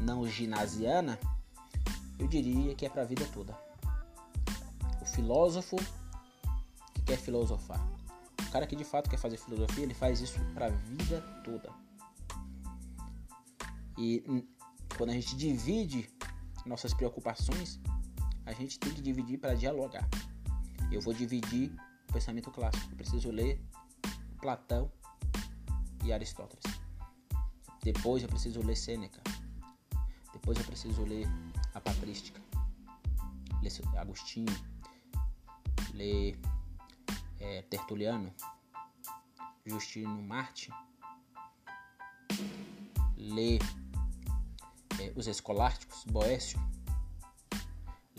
não 0.00 0.26
ginasiana, 0.26 1.18
eu 2.18 2.26
diria 2.26 2.74
que 2.74 2.86
é 2.86 2.88
para 2.88 3.02
a 3.02 3.04
vida 3.04 3.26
toda. 3.32 3.56
O 5.00 5.06
filósofo 5.06 5.76
que 6.94 7.02
quer 7.02 7.18
filosofar 7.18 7.94
cara 8.54 8.68
que 8.68 8.76
de 8.76 8.84
fato 8.84 9.10
quer 9.10 9.16
fazer 9.16 9.36
filosofia, 9.36 9.82
ele 9.82 9.94
faz 9.94 10.20
isso 10.20 10.38
para 10.54 10.66
a 10.66 10.70
vida 10.70 11.20
toda. 11.42 11.72
E 13.98 14.22
quando 14.96 15.10
a 15.10 15.12
gente 15.12 15.34
divide 15.34 16.08
nossas 16.64 16.94
preocupações, 16.94 17.80
a 18.46 18.52
gente 18.52 18.78
tem 18.78 18.94
que 18.94 19.02
dividir 19.02 19.40
para 19.40 19.56
dialogar. 19.56 20.08
Eu 20.92 21.00
vou 21.00 21.12
dividir 21.12 21.74
o 22.08 22.12
pensamento 22.12 22.48
clássico. 22.52 22.92
Eu 22.92 22.96
preciso 22.96 23.32
ler 23.32 23.60
Platão 24.40 24.88
e 26.04 26.12
Aristóteles. 26.12 26.64
Depois 27.82 28.22
eu 28.22 28.28
preciso 28.28 28.62
ler 28.62 28.76
Sêneca. 28.76 29.20
Depois 30.32 30.56
eu 30.56 30.64
preciso 30.64 31.02
ler 31.02 31.26
a 31.74 31.80
Patrística. 31.80 32.40
Ler 33.62 33.98
Agostinho. 33.98 34.54
Ler 35.92 36.38
é, 37.44 37.62
Tertuliano, 37.62 38.32
Justino 39.66 40.22
Marte, 40.22 40.70
lê 43.16 43.58
é, 44.98 45.12
os 45.14 45.26
escolásticos, 45.26 46.04
Boécio, 46.04 46.58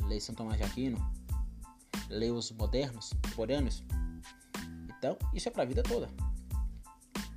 lê 0.04 0.20
São 0.20 0.36
Tomás 0.36 0.58
de 0.58 0.64
Aquino, 0.64 0.98
lê 2.08 2.30
os 2.30 2.52
modernos, 2.52 3.14
coreanos. 3.36 3.84
Então, 4.98 5.18
isso 5.34 5.50
é 5.50 5.52
para 5.52 5.64
a 5.64 5.66
vida 5.66 5.84
toda. 5.84 6.10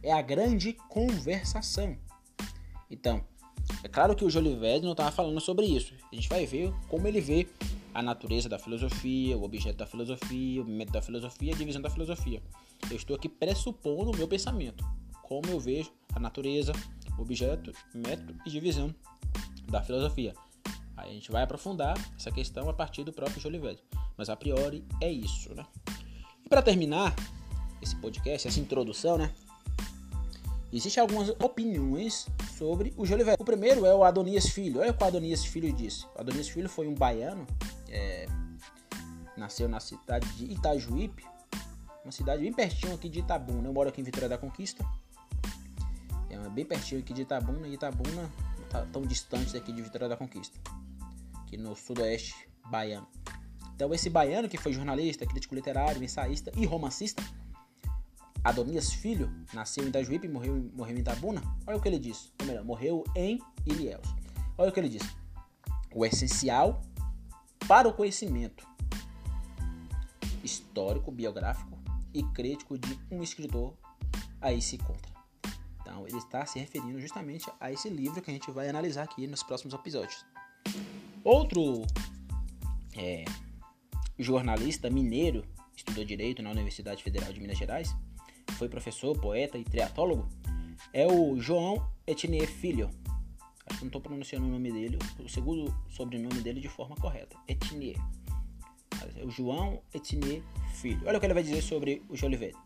É 0.03 0.13
a 0.13 0.23
grande 0.23 0.75
conversação. 0.89 1.99
Então, 2.91 3.25
é 3.83 3.88
claro 3.88 4.14
que 4.17 4.25
o 4.25 4.31
Jolivet 4.31 4.83
não 4.83 4.93
estava 4.93 5.11
falando 5.11 5.41
sobre 5.41 5.67
isso. 5.67 5.95
A 6.11 6.14
gente 6.14 6.29
vai 6.29 6.45
ver 6.47 6.73
como 6.88 7.07
ele 7.07 7.21
vê 7.21 7.49
a 7.95 8.03
natureza 8.03 8.49
da 8.49 8.59
filosofia, 8.59 9.37
o 9.37 9.45
objeto 9.45 9.77
da 9.77 9.87
filosofia, 9.87 10.62
o 10.62 10.64
método 10.64 10.93
da 10.93 11.03
filosofia, 11.03 11.55
a 11.55 11.57
divisão 11.57 11.81
da 11.81 11.91
filosofia. 11.91 12.43
Eu 12.91 12.97
estou 12.97 13.17
aqui 13.17 13.29
pressupondo 13.29 14.11
o 14.11 14.17
meu 14.17 14.29
pensamento, 14.29 14.85
como 15.23 15.49
eu 15.49 15.61
vejo 15.61 15.93
a 16.14 16.21
natureza, 16.21 16.73
objeto, 17.19 17.73
método 17.95 18.35
e 18.45 18.51
divisão 18.51 18.95
da 19.69 19.83
filosofia. 19.83 20.35
Aí 20.97 21.11
a 21.11 21.14
gente 21.14 21.31
vai 21.31 21.45
aprofundar 21.45 21.97
essa 22.17 22.31
questão 22.33 22.69
a 22.69 22.73
partir 22.73 23.05
do 23.05 23.12
próprio 23.12 23.41
Jolivet. 23.41 23.81
Mas 24.17 24.29
a 24.29 24.37
priori 24.37 24.85
é 25.01 25.11
isso, 25.11 25.55
né? 25.55 25.64
E 26.45 26.49
para 26.49 26.61
terminar 26.61 27.14
esse 27.81 27.95
podcast, 27.97 28.49
essa 28.49 28.59
introdução, 28.59 29.17
né? 29.17 29.33
Existem 30.73 31.01
algumas 31.01 31.31
opiniões 31.31 32.27
sobre 32.57 32.93
o 32.97 33.07
Jolivet. 33.07 33.37
O 33.41 33.45
primeiro 33.45 33.87
é 33.87 33.95
o 33.95 34.05
Adonias 34.05 34.49
Filho. 34.49 34.81
Olha 34.81 34.91
o 34.91 34.95
que 34.95 35.03
o 35.03 35.07
Adonias 35.07 35.45
Filho 35.45 35.73
disse. 35.73 36.05
O 36.15 36.21
Adonias 36.21 36.49
Filho 36.49 36.69
foi 36.69 36.87
um 36.87 36.95
baiano 36.95 37.47
é, 37.89 38.27
nasceu 39.37 39.69
na 39.69 39.81
cidade 39.81 40.29
de 40.35 40.53
Itajuípe, 40.53 41.25
uma 42.05 42.13
cidade 42.13 42.43
bem 42.43 42.53
pertinho 42.53 42.95
aqui 42.95 43.09
de 43.09 43.21
Itabuna. 43.21 43.69
Eu 43.69 43.73
moro 43.73 43.89
aqui 43.89 44.01
em 44.01 44.05
Vitória 44.05 44.29
da 44.29 44.37
Conquista. 44.37 44.85
É 46.29 46.51
bem 46.51 46.65
pertinho 46.65 47.01
aqui 47.01 47.13
de 47.13 47.23
Itabuna 47.23 47.69
e 47.69 47.75
Itabuna 47.75 48.31
não 48.59 48.69
tá 48.69 48.87
tão 48.93 49.03
distante 49.03 49.53
daqui 49.53 49.73
de 49.73 49.83
Vitória 49.83 50.09
da 50.09 50.17
Conquista, 50.17 50.59
aqui 51.35 51.57
no 51.57 51.75
sudoeste 51.77 52.49
baiano. 52.71 53.07
Então 53.75 53.93
esse 53.95 54.09
baiano 54.09 54.49
que 54.49 54.57
foi 54.57 54.73
jornalista, 54.73 55.27
crítico 55.27 55.55
literário, 55.55 56.03
ensaísta 56.03 56.51
e 56.57 56.65
romancista, 56.65 57.23
Adonias 58.44 58.92
Filho, 58.92 59.31
nasceu 59.53 59.85
em 59.85 59.88
Itajuípe 59.88 60.27
e 60.27 60.31
morreu, 60.31 60.70
morreu 60.74 60.96
em 60.96 61.01
Itabuna. 61.01 61.42
Olha 61.66 61.77
o 61.77 61.81
que 61.81 61.88
ele 61.88 61.98
disse. 61.98 62.31
Ou 62.40 62.46
melhor, 62.46 62.64
morreu 62.64 63.05
em 63.14 63.40
Ilhéus. 63.66 64.07
Olha 64.57 64.70
o 64.70 64.72
que 64.72 64.81
ele 64.81 64.88
disse. 64.88 65.11
O 65.94 66.05
essencial 66.05 66.81
para 67.66 67.88
o 67.88 67.92
conhecimento 67.92 68.66
histórico, 70.42 71.11
biográfico 71.11 71.77
e 72.14 72.22
crítico 72.22 72.79
de 72.79 72.98
um 73.11 73.22
escritor 73.22 73.74
aí 74.40 74.62
se 74.62 74.77
encontra. 74.77 75.12
Então, 75.81 76.07
ele 76.07 76.18
está 76.18 76.44
se 76.46 76.59
referindo 76.59 77.01
justamente 77.01 77.51
a 77.61 77.72
esse 77.72 77.88
livro 77.88 78.22
que 78.22 78.31
a 78.31 78.35
gente 78.35 78.51
vai 78.51 78.68
analisar 78.68 79.05
aqui 79.05 79.27
nos 79.27 79.42
próximos 79.42 79.74
episódios. 79.74 80.24
Outro 81.24 81.83
é, 82.96 83.24
jornalista 84.18 84.90
mineiro, 84.90 85.44
estudou 85.77 86.05
direito 86.05 86.42
na 86.42 86.51
Universidade 86.51 87.03
Federal 87.03 87.33
de 87.33 87.40
Minas 87.40 87.59
Gerais, 87.59 87.94
foi 88.59 88.68
professor, 88.68 89.16
poeta 89.18 89.57
e 89.57 89.62
triatólogo, 89.62 90.29
é 90.92 91.07
o 91.07 91.38
João 91.40 91.88
Etnier 92.07 92.49
Filho. 92.49 92.90
Acho 93.64 93.79
que 93.79 93.85
não 93.85 93.88
estou 93.88 94.01
pronunciando 94.01 94.47
o 94.47 94.51
nome 94.51 94.73
dele, 94.73 94.99
o 95.18 95.29
segundo 95.29 95.73
sobrenome 95.88 96.40
dele 96.40 96.61
de 96.61 96.68
forma 96.68 96.97
correta. 96.97 97.37
Etnier. 97.47 97.97
É 99.16 99.25
o 99.25 99.31
João 99.31 99.81
Etnier 99.94 100.42
Filho. 100.75 101.03
Olha 101.07 101.18
o 101.18 101.21
que 101.21 101.27
ele 101.27 101.35
vai 101.35 101.42
dizer 101.42 101.62
sobre 101.62 102.03
o 102.09 102.16
Jolivet. 102.16 102.57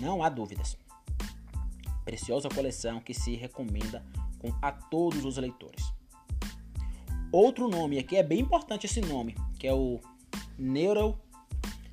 Não 0.00 0.22
há 0.22 0.28
dúvidas. 0.28 0.76
Preciosa 2.04 2.48
coleção 2.48 3.00
que 3.00 3.14
se 3.14 3.36
recomenda 3.36 4.04
com, 4.38 4.52
a 4.60 4.72
todos 4.72 5.24
os 5.24 5.36
leitores. 5.36 5.92
Outro 7.30 7.68
nome 7.68 7.98
aqui 7.98 8.16
é 8.16 8.22
bem 8.22 8.40
importante 8.40 8.86
esse 8.86 9.00
nome, 9.00 9.36
que 9.58 9.66
é 9.66 9.74
o 9.74 10.00
Neuro 10.58 11.18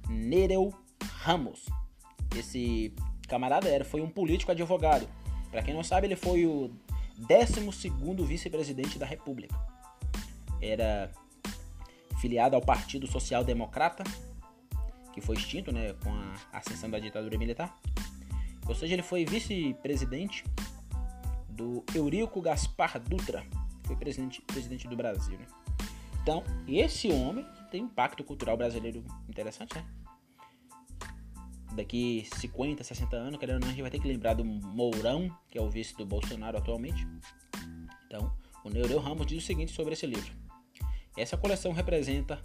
Nereu 0.09 0.73
Ramos. 1.03 1.65
Esse 2.35 2.93
camarada 3.27 3.67
era 3.69 3.83
foi 3.83 4.01
um 4.01 4.09
político 4.09 4.51
advogado. 4.51 5.07
Para 5.49 5.61
quem 5.61 5.73
não 5.73 5.83
sabe, 5.83 6.07
ele 6.07 6.15
foi 6.15 6.45
o 6.45 6.71
12 7.17 8.25
vice-presidente 8.25 8.97
da 8.97 9.05
República. 9.05 9.55
Era 10.61 11.11
filiado 12.19 12.55
ao 12.55 12.61
Partido 12.61 13.07
Social 13.07 13.43
Democrata, 13.43 14.03
que 15.13 15.19
foi 15.19 15.35
extinto 15.35 15.71
né, 15.71 15.93
com 16.03 16.09
a 16.53 16.57
ascensão 16.57 16.89
da 16.89 16.99
ditadura 16.99 17.37
militar. 17.37 17.77
Ou 18.67 18.75
seja, 18.75 18.93
ele 18.93 19.03
foi 19.03 19.25
vice-presidente 19.25 20.43
do 21.49 21.83
Eurico 21.93 22.41
Gaspar 22.41 22.99
Dutra, 22.99 23.43
que 23.81 23.87
foi 23.87 23.95
presidente, 23.95 24.41
presidente 24.41 24.87
do 24.87 24.95
Brasil. 24.95 25.37
Né? 25.37 25.45
Então, 26.21 26.43
esse 26.67 27.11
homem 27.11 27.45
tem 27.69 27.81
um 27.81 27.85
impacto 27.85 28.23
cultural 28.23 28.55
brasileiro 28.55 29.03
interessante, 29.27 29.75
né? 29.75 29.85
Daqui 31.73 32.27
50, 32.35 32.83
60 32.83 33.15
anos, 33.15 33.39
querendo 33.39 33.55
ou 33.55 33.61
não, 33.61 33.67
a 33.67 33.71
gente 33.71 33.81
vai 33.81 33.91
ter 33.91 33.99
que 33.99 34.07
lembrar 34.07 34.33
do 34.33 34.43
Mourão, 34.43 35.35
que 35.49 35.57
é 35.57 35.61
o 35.61 35.69
vice 35.69 35.95
do 35.95 36.05
Bolsonaro 36.05 36.57
atualmente. 36.57 37.07
Então, 38.05 38.31
o 38.63 38.69
Neureu 38.69 38.99
Ramos 38.99 39.25
diz 39.25 39.43
o 39.43 39.45
seguinte 39.45 39.71
sobre 39.71 39.93
esse 39.93 40.05
livro. 40.05 40.33
Essa 41.17 41.37
coleção 41.37 41.71
representa 41.71 42.41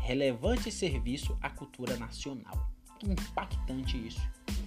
relevante 0.00 0.70
serviço 0.70 1.38
à 1.40 1.50
cultura 1.50 1.96
nacional. 1.96 2.70
Impactante 3.04 3.96
isso. 3.96 4.20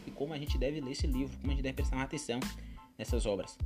E 0.05 0.11
como 0.11 0.33
a 0.33 0.37
gente 0.37 0.57
deve 0.57 0.79
ler 0.79 0.91
esse 0.91 1.07
livro, 1.07 1.37
como 1.37 1.51
a 1.51 1.55
gente 1.55 1.63
deve 1.63 1.75
prestar 1.75 2.01
atenção 2.01 2.39
nessas 2.97 3.25
obras. 3.25 3.57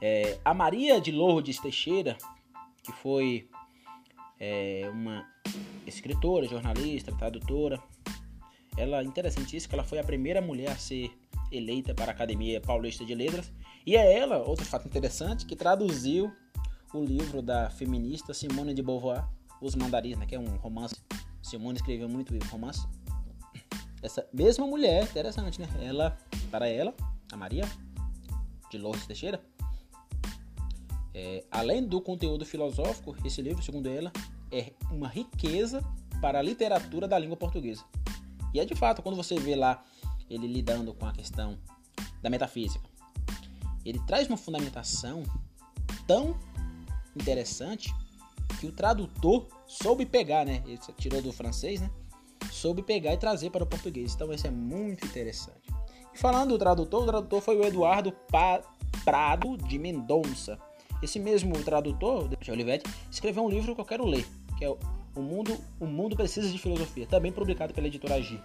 É, 0.00 0.38
a 0.44 0.52
Maria 0.52 1.00
de 1.00 1.10
Lourdes 1.10 1.58
Teixeira, 1.58 2.16
que 2.82 2.92
foi 2.92 3.48
é, 4.38 4.88
uma 4.92 5.26
escritora, 5.86 6.46
jornalista, 6.46 7.12
tradutora, 7.12 7.82
ela 8.76 9.02
interessantíssima, 9.02 9.74
ela 9.74 9.84
foi 9.84 9.98
a 9.98 10.04
primeira 10.04 10.40
mulher 10.40 10.70
a 10.70 10.76
ser 10.76 11.10
eleita 11.50 11.94
para 11.94 12.12
a 12.12 12.14
Academia 12.14 12.60
Paulista 12.60 13.04
de 13.04 13.14
Letras. 13.14 13.52
E 13.86 13.96
é 13.96 14.18
ela, 14.18 14.38
outro 14.38 14.64
fato 14.64 14.86
interessante, 14.86 15.46
que 15.46 15.54
traduziu 15.54 16.32
o 16.92 17.04
livro 17.04 17.42
da 17.42 17.70
feminista 17.70 18.34
Simone 18.34 18.74
de 18.74 18.82
Beauvoir, 18.82 19.24
Os 19.60 19.74
Mandarins, 19.74 20.16
né, 20.18 20.26
que 20.26 20.34
é 20.34 20.38
um 20.38 20.56
romance. 20.56 20.96
Simone 21.42 21.76
escreveu 21.76 22.08
muito 22.08 22.36
romance. 22.48 22.86
Essa 24.02 24.26
mesma 24.32 24.66
mulher, 24.66 25.04
interessante, 25.04 25.60
né? 25.60 25.68
Ela, 25.80 26.16
para 26.50 26.68
ela, 26.68 26.94
a 27.32 27.36
Maria 27.36 27.64
de 28.70 28.78
Lourdes 28.78 29.06
Teixeira, 29.06 29.40
é, 31.14 31.44
além 31.50 31.82
do 31.82 32.00
conteúdo 32.00 32.44
filosófico, 32.44 33.16
esse 33.24 33.40
livro, 33.40 33.62
segundo 33.62 33.88
ela, 33.88 34.12
é 34.52 34.72
uma 34.90 35.08
riqueza 35.08 35.82
para 36.20 36.38
a 36.38 36.42
literatura 36.42 37.08
da 37.08 37.18
língua 37.18 37.36
portuguesa. 37.36 37.84
E 38.56 38.60
é 38.60 38.64
de 38.64 38.74
fato, 38.74 39.02
quando 39.02 39.16
você 39.16 39.38
vê 39.38 39.54
lá 39.54 39.84
ele 40.30 40.46
lidando 40.46 40.94
com 40.94 41.04
a 41.04 41.12
questão 41.12 41.58
da 42.22 42.30
metafísica, 42.30 42.88
ele 43.84 44.00
traz 44.06 44.26
uma 44.28 44.38
fundamentação 44.38 45.22
tão 46.06 46.34
interessante 47.14 47.94
que 48.58 48.66
o 48.66 48.72
tradutor 48.72 49.46
soube 49.66 50.06
pegar, 50.06 50.46
né? 50.46 50.62
Ele 50.64 50.78
tirou 50.96 51.20
do 51.20 51.34
francês, 51.34 51.82
né? 51.82 51.90
Soube 52.50 52.82
pegar 52.82 53.12
e 53.12 53.18
trazer 53.18 53.50
para 53.50 53.62
o 53.62 53.66
português. 53.66 54.14
Então 54.14 54.32
isso 54.32 54.46
é 54.46 54.50
muito 54.50 55.04
interessante. 55.04 55.70
E 56.14 56.18
falando 56.18 56.48
do 56.50 56.58
tradutor, 56.58 57.02
o 57.02 57.06
tradutor 57.06 57.42
foi 57.42 57.58
o 57.58 57.62
Eduardo 57.62 58.10
pa 58.10 58.62
Prado 59.04 59.58
de 59.58 59.78
Mendonça. 59.78 60.58
Esse 61.02 61.18
mesmo 61.18 61.62
tradutor, 61.62 62.26
de 62.26 62.50
Olivetti, 62.50 62.90
escreveu 63.10 63.44
um 63.44 63.50
livro 63.50 63.74
que 63.74 63.80
eu 63.82 63.84
quero 63.84 64.06
ler, 64.06 64.26
que 64.56 64.64
é 64.64 64.74
O 65.16 65.22
Mundo, 65.22 65.58
o 65.80 65.86
Mundo 65.86 66.14
Precisa 66.14 66.48
de 66.50 66.58
Filosofia, 66.58 67.06
também 67.06 67.32
publicado 67.32 67.72
pela 67.72 67.86
editora 67.86 68.14
Agir. 68.16 68.42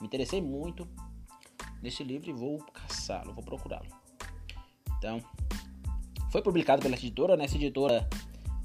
Me 0.00 0.06
interessei 0.06 0.40
muito 0.40 0.88
nesse 1.82 2.02
livro 2.02 2.30
e 2.30 2.32
vou 2.32 2.58
caçá-lo, 2.72 3.34
vou 3.34 3.44
procurá-lo. 3.44 3.86
Então, 4.96 5.22
foi 6.32 6.42
publicado 6.42 6.82
pela 6.82 6.96
editora, 6.96 7.36
né? 7.36 7.44
Essa 7.44 7.56
editora 7.56 8.08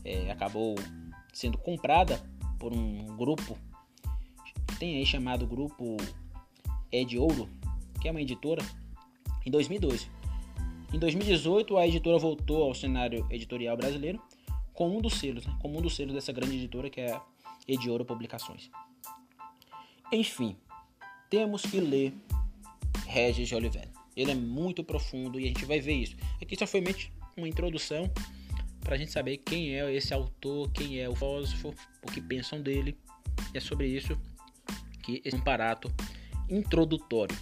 é, 0.03 0.32
acabou 0.32 0.75
sendo 1.34 1.58
comprada 1.58 2.19
por 2.58 2.73
um 2.73 3.15
grupo 3.17 3.58
tem 4.84 4.97
aí 4.97 5.06
chamado 5.06 5.47
Grupo 5.47 5.95
Ed 6.91 7.17
Ouro, 7.17 7.47
que 8.01 8.10
é 8.10 8.12
uma 8.12 8.21
editora, 8.21 8.62
em 9.45 9.49
2012. 9.49 10.10
Em 10.93 10.99
2018, 10.99 11.77
a 11.77 11.88
editora 11.88 12.17
voltou 12.17 12.63
ao 12.63 12.75
cenário 12.75 13.25
editorial 13.29 13.77
brasileiro 13.77 14.21
com 14.73 14.97
um 14.97 15.01
dos 15.01 15.13
selos, 15.13 15.45
né? 15.45 15.58
com 15.62 15.69
um 15.69 15.82
dos 15.82 15.95
selos 15.95 16.13
dessa 16.13 16.34
grande 16.34 16.56
editora 16.56 16.89
que 16.89 16.99
é 16.99 17.17
a 17.67 17.71
Ediouro 17.71 18.06
Publicações. 18.06 18.69
Enfim, 20.12 20.56
temos 21.30 21.63
que 21.63 21.80
ler 21.80 22.13
Regis 23.08 23.47
de 23.47 23.56
Oliveira. 23.56 23.91
Ele 24.15 24.32
é 24.32 24.36
muito 24.36 24.84
profundo 24.84 25.39
e 25.39 25.45
a 25.45 25.47
gente 25.47 25.65
vai 25.65 25.80
ver 25.80 25.93
isso. 25.93 26.15
Aqui 26.41 26.56
só 26.56 26.67
foi 26.67 26.84
uma 27.36 27.47
introdução 27.47 28.12
para 28.82 28.95
a 28.95 28.97
gente 28.97 29.12
saber 29.12 29.38
quem 29.38 29.76
é 29.76 29.93
esse 29.95 30.13
autor, 30.13 30.69
quem 30.71 30.99
é 30.99 31.10
o 31.10 31.15
filósofo, 31.15 31.73
o 32.04 32.12
que 32.12 32.21
pensam 32.21 32.62
dele. 32.62 32.97
E 33.54 33.58
é 33.58 33.60
sobre 33.60 33.88
isso 33.88 34.17
que 35.02 35.21
esse 35.26 35.38
comparato 35.38 35.91
introdutório. 36.49 37.36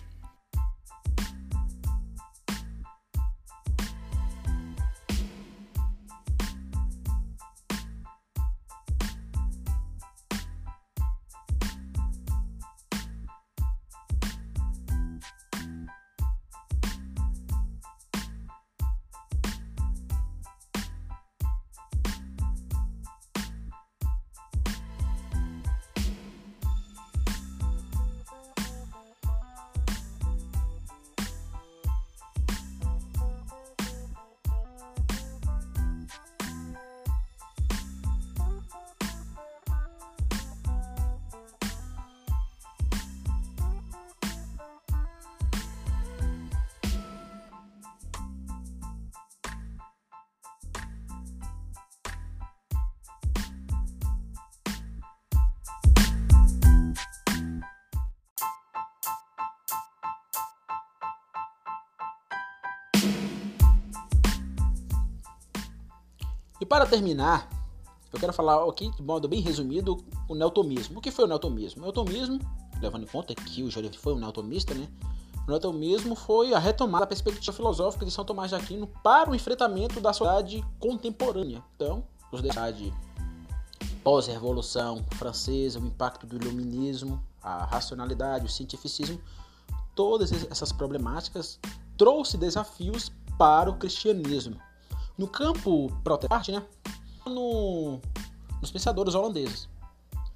Para 66.71 66.85
terminar, 66.85 67.49
eu 68.13 68.17
quero 68.17 68.31
falar 68.31 68.63
aqui 68.63 68.89
de 68.91 69.03
modo 69.03 69.27
bem 69.27 69.41
resumido 69.41 70.01
o 70.29 70.33
neotomismo. 70.33 70.99
O 70.99 71.01
que 71.01 71.11
foi 71.11 71.25
o 71.25 71.27
neotomismo? 71.27 71.81
O 71.81 71.83
neotomismo, 71.83 72.39
levando 72.81 73.03
em 73.03 73.07
conta 73.07 73.35
que 73.35 73.61
o 73.61 73.69
Joliffe 73.69 73.97
foi 73.97 74.13
um 74.13 74.17
neotomista, 74.17 74.73
né? 74.73 74.87
O 75.45 75.49
neotomismo 75.49 76.15
foi 76.15 76.53
a 76.53 76.59
retomada 76.59 77.03
da 77.03 77.07
perspectiva 77.07 77.51
filosófica 77.51 78.05
de 78.05 78.11
São 78.11 78.23
Tomás 78.23 78.51
de 78.51 78.55
Aquino 78.55 78.87
para 79.03 79.29
o 79.29 79.35
enfrentamento 79.35 79.99
da 79.99 80.13
sociedade 80.13 80.65
contemporânea. 80.79 81.61
Então, 81.75 82.05
os 82.31 82.41
de 82.41 82.93
pós-revolução 84.01 85.03
francesa, 85.17 85.77
o 85.77 85.85
impacto 85.85 86.25
do 86.25 86.37
iluminismo, 86.37 87.21
a 87.43 87.65
racionalidade, 87.65 88.45
o 88.45 88.49
cientificismo, 88.49 89.19
todas 89.93 90.31
essas 90.49 90.71
problemáticas 90.71 91.59
trouxe 91.97 92.37
desafios 92.37 93.11
para 93.37 93.69
o 93.69 93.75
cristianismo. 93.75 94.55
No 95.21 95.27
campo 95.27 95.87
protestante, 96.03 96.51
né? 96.51 96.65
No, 97.27 98.01
nos 98.59 98.71
pensadores 98.71 99.13
holandeses. 99.13 99.69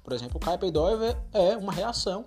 Por 0.04 0.12
exemplo, 0.12 0.40
o 0.40 1.36
é 1.36 1.56
uma 1.56 1.72
reação 1.72 2.26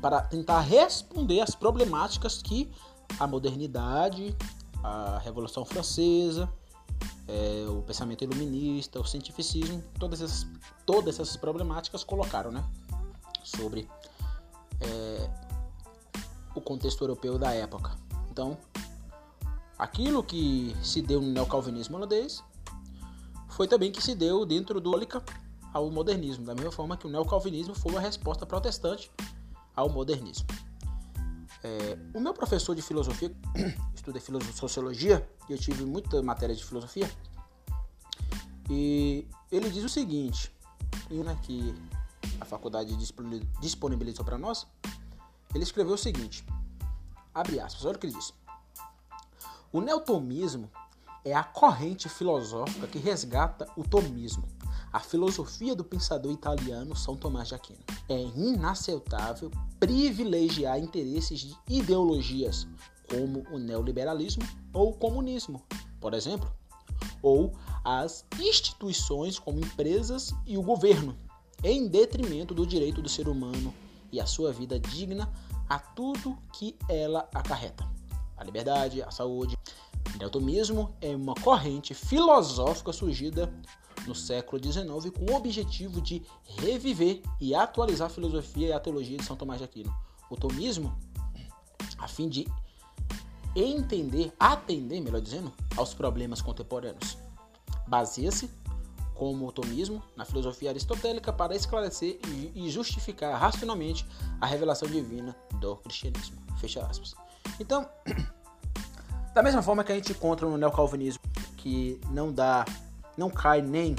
para 0.00 0.20
tentar 0.20 0.60
responder 0.60 1.40
às 1.40 1.56
problemáticas 1.56 2.40
que 2.40 2.70
a 3.18 3.26
modernidade, 3.26 4.32
a 4.80 5.18
Revolução 5.18 5.64
Francesa, 5.64 6.48
é, 7.26 7.66
o 7.68 7.82
pensamento 7.82 8.22
iluminista, 8.22 9.00
o 9.00 9.04
cientificismo, 9.04 9.82
todas 9.98 10.22
essas, 10.22 10.46
todas 10.86 11.18
essas 11.18 11.36
problemáticas 11.36 12.04
colocaram 12.04 12.52
né, 12.52 12.64
sobre 13.42 13.90
é, 14.80 15.28
o 16.54 16.60
contexto 16.60 17.02
europeu 17.02 17.40
da 17.40 17.52
época. 17.52 17.90
Então, 18.30 18.56
Aquilo 19.82 20.22
que 20.22 20.76
se 20.80 21.02
deu 21.02 21.20
no 21.20 21.32
neocalvinismo 21.32 21.96
holandês 21.96 22.40
foi 23.48 23.66
também 23.66 23.90
que 23.90 24.00
se 24.00 24.14
deu 24.14 24.46
dentro 24.46 24.80
do 24.80 24.92
Ólica 24.92 25.20
ao 25.72 25.90
modernismo, 25.90 26.44
da 26.44 26.54
mesma 26.54 26.70
forma 26.70 26.96
que 26.96 27.04
o 27.04 27.10
neocalvinismo 27.10 27.74
foi 27.74 27.90
uma 27.90 28.00
resposta 28.00 28.46
protestante 28.46 29.10
ao 29.74 29.90
modernismo. 29.90 30.46
É, 31.64 31.98
o 32.14 32.20
meu 32.20 32.32
professor 32.32 32.76
de 32.76 32.80
filosofia, 32.80 33.34
estudei 33.92 34.22
sociologia, 34.54 35.28
e 35.48 35.52
eu 35.52 35.58
tive 35.58 35.84
muita 35.84 36.22
matéria 36.22 36.54
de 36.54 36.64
filosofia, 36.64 37.10
e 38.70 39.26
ele 39.50 39.68
diz 39.68 39.82
o 39.82 39.88
seguinte, 39.88 40.54
né, 41.10 41.36
que 41.42 41.74
a 42.40 42.44
faculdade 42.44 42.96
disponibilizou 43.60 44.24
para 44.24 44.38
nós, 44.38 44.64
ele 45.52 45.64
escreveu 45.64 45.94
o 45.94 45.98
seguinte, 45.98 46.46
abre 47.34 47.58
aspas, 47.58 47.84
olha 47.84 47.96
o 47.96 47.98
que 47.98 48.06
ele 48.06 48.14
diz. 48.14 48.32
O 49.72 49.80
neotomismo 49.80 50.70
é 51.24 51.32
a 51.32 51.42
corrente 51.42 52.06
filosófica 52.06 52.86
que 52.86 52.98
resgata 52.98 53.66
o 53.74 53.82
tomismo, 53.82 54.46
a 54.92 55.00
filosofia 55.00 55.74
do 55.74 55.82
pensador 55.82 56.30
italiano 56.30 56.94
São 56.94 57.16
Tomás 57.16 57.48
de 57.48 57.54
Aquino. 57.54 57.80
É 58.06 58.20
inaceitável 58.36 59.50
privilegiar 59.80 60.78
interesses 60.78 61.40
de 61.40 61.56
ideologias 61.66 62.68
como 63.08 63.46
o 63.50 63.58
neoliberalismo 63.58 64.42
ou 64.74 64.90
o 64.90 64.94
comunismo, 64.94 65.62
por 65.98 66.12
exemplo, 66.12 66.52
ou 67.22 67.54
as 67.82 68.26
instituições 68.38 69.38
como 69.38 69.58
empresas 69.58 70.34
e 70.46 70.58
o 70.58 70.62
governo, 70.62 71.16
em 71.64 71.88
detrimento 71.88 72.52
do 72.52 72.66
direito 72.66 73.00
do 73.00 73.08
ser 73.08 73.26
humano 73.26 73.72
e 74.12 74.20
a 74.20 74.26
sua 74.26 74.52
vida 74.52 74.78
digna 74.78 75.32
a 75.66 75.78
tudo 75.78 76.36
que 76.52 76.76
ela 76.90 77.26
acarreta. 77.32 77.90
A 78.42 78.44
liberdade, 78.44 79.00
a 79.00 79.10
saúde. 79.12 79.56
O 80.14 80.18
neotomismo 80.18 80.94
é 81.00 81.14
uma 81.14 81.34
corrente 81.34 81.94
filosófica 81.94 82.92
surgida 82.92 83.52
no 84.06 84.14
século 84.14 84.62
XIX 84.62 85.10
com 85.10 85.32
o 85.32 85.36
objetivo 85.36 86.00
de 86.00 86.22
reviver 86.44 87.22
e 87.40 87.54
atualizar 87.54 88.08
a 88.08 88.10
filosofia 88.10 88.68
e 88.68 88.72
a 88.72 88.80
teologia 88.80 89.16
de 89.16 89.24
São 89.24 89.36
Tomás 89.36 89.58
de 89.58 89.64
Aquino. 89.64 89.94
O 90.30 90.36
tomismo, 90.36 90.96
a 91.98 92.08
fim 92.08 92.28
de 92.28 92.46
entender, 93.54 94.32
atender, 94.38 95.00
melhor 95.00 95.20
dizendo, 95.20 95.52
aos 95.76 95.94
problemas 95.94 96.40
contemporâneos. 96.40 97.16
Baseia-se 97.86 98.50
como 99.14 99.46
o 99.46 99.52
tomismo, 99.52 100.02
na 100.16 100.24
filosofia 100.24 100.70
aristotélica 100.70 101.32
para 101.32 101.54
esclarecer 101.54 102.18
e 102.54 102.68
justificar 102.70 103.38
racionalmente 103.38 104.04
a 104.40 104.46
revelação 104.46 104.88
divina 104.88 105.36
do 105.60 105.76
cristianismo. 105.76 106.36
Fecha 106.58 106.84
aspas. 106.84 107.14
Então, 107.60 107.88
da 109.34 109.42
mesma 109.42 109.62
forma 109.62 109.82
que 109.82 109.92
a 109.92 109.94
gente 109.94 110.12
encontra 110.12 110.46
no 110.46 110.58
neocalvinismo, 110.58 111.22
que 111.56 112.00
não 112.10 112.32
dá, 112.32 112.64
não 113.16 113.30
cai 113.30 113.62
nem 113.62 113.96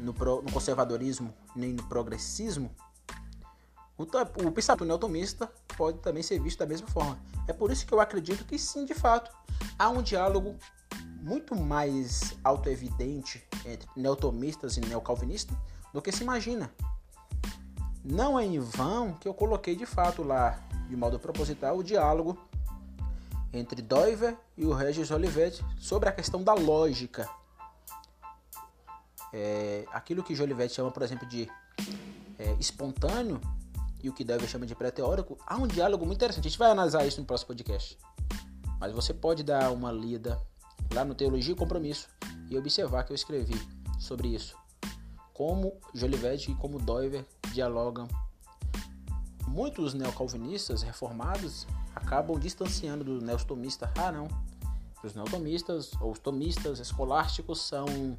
no, 0.00 0.12
pro, 0.12 0.42
no 0.42 0.52
conservadorismo, 0.52 1.32
nem 1.56 1.72
no 1.72 1.82
progressismo, 1.84 2.70
o, 3.96 4.04
o 4.46 4.52
pensamento 4.52 4.84
neotomista 4.84 5.50
pode 5.76 5.98
também 5.98 6.22
ser 6.22 6.40
visto 6.40 6.58
da 6.58 6.66
mesma 6.66 6.88
forma. 6.88 7.18
É 7.46 7.52
por 7.52 7.70
isso 7.70 7.86
que 7.86 7.92
eu 7.92 8.00
acredito 8.00 8.44
que 8.44 8.58
sim, 8.58 8.84
de 8.84 8.94
fato, 8.94 9.30
há 9.78 9.88
um 9.88 10.02
diálogo 10.02 10.56
muito 11.22 11.54
mais 11.54 12.34
autoevidente 12.42 13.42
entre 13.64 13.88
neotomistas 13.96 14.76
e 14.76 14.80
neocalvinistas 14.80 15.56
do 15.92 16.02
que 16.02 16.10
se 16.10 16.22
imagina. 16.22 16.70
Não 18.04 18.38
é 18.38 18.44
em 18.44 18.58
vão 18.58 19.14
que 19.14 19.28
eu 19.28 19.34
coloquei 19.34 19.76
de 19.76 19.86
fato 19.86 20.22
lá, 20.22 20.58
de 20.88 20.96
modo 20.96 21.18
proposital, 21.18 21.78
o 21.78 21.84
diálogo 21.84 22.36
entre 23.52 23.82
Doiver 23.82 24.36
e 24.56 24.64
o 24.64 24.72
Regis 24.72 25.10
Olivetti 25.10 25.64
sobre 25.78 26.08
a 26.08 26.12
questão 26.12 26.42
da 26.42 26.54
lógica. 26.54 27.28
É, 29.32 29.84
aquilo 29.92 30.22
que 30.22 30.34
Jolivet 30.34 30.72
chama, 30.72 30.90
por 30.90 31.02
exemplo, 31.02 31.26
de 31.26 31.48
é, 32.38 32.52
espontâneo 32.58 33.40
e 34.02 34.08
o 34.08 34.12
que 34.12 34.24
Doiver 34.24 34.48
chama 34.48 34.66
de 34.66 34.74
pré-teórico, 34.74 35.38
há 35.46 35.56
um 35.56 35.66
diálogo 35.66 36.04
muito 36.04 36.18
interessante. 36.18 36.46
A 36.46 36.50
gente 36.50 36.58
vai 36.58 36.70
analisar 36.70 37.06
isso 37.06 37.20
no 37.20 37.26
próximo 37.26 37.48
podcast. 37.48 37.98
Mas 38.80 38.92
você 38.92 39.14
pode 39.14 39.42
dar 39.42 39.70
uma 39.70 39.92
lida 39.92 40.40
lá 40.92 41.04
no 41.04 41.14
Teologia 41.14 41.52
e 41.52 41.56
Compromisso 41.56 42.08
e 42.50 42.58
observar 42.58 43.04
que 43.04 43.12
eu 43.12 43.14
escrevi 43.14 43.54
sobre 43.98 44.28
isso. 44.28 44.56
Como 45.32 45.78
Jolivet 45.94 46.50
e 46.50 46.54
como 46.56 46.78
Doiver 46.78 47.24
dialogam. 47.52 48.08
Muitos 49.46 49.94
neocalvinistas 49.94 50.82
reformados 50.82 51.66
acabam 51.94 52.38
distanciando 52.38 53.04
do 53.04 53.20
neotomista. 53.24 53.92
Ah, 53.98 54.12
não. 54.12 54.28
Os 55.02 55.14
neotomistas 55.14 55.92
ou 56.00 56.12
os 56.12 56.18
tomistas 56.18 56.78
escolásticos 56.78 57.60
são 57.62 58.16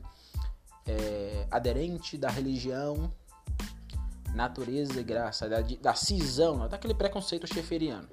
é, 0.86 1.48
aderentes 1.50 2.20
da 2.20 2.30
religião, 2.30 3.12
natureza 4.34 5.00
e 5.00 5.04
graça, 5.04 5.48
da, 5.48 5.62
da 5.62 5.94
cisão, 5.94 6.68
daquele 6.68 6.94
preconceito 6.94 7.48
cheferiano. 7.48 8.10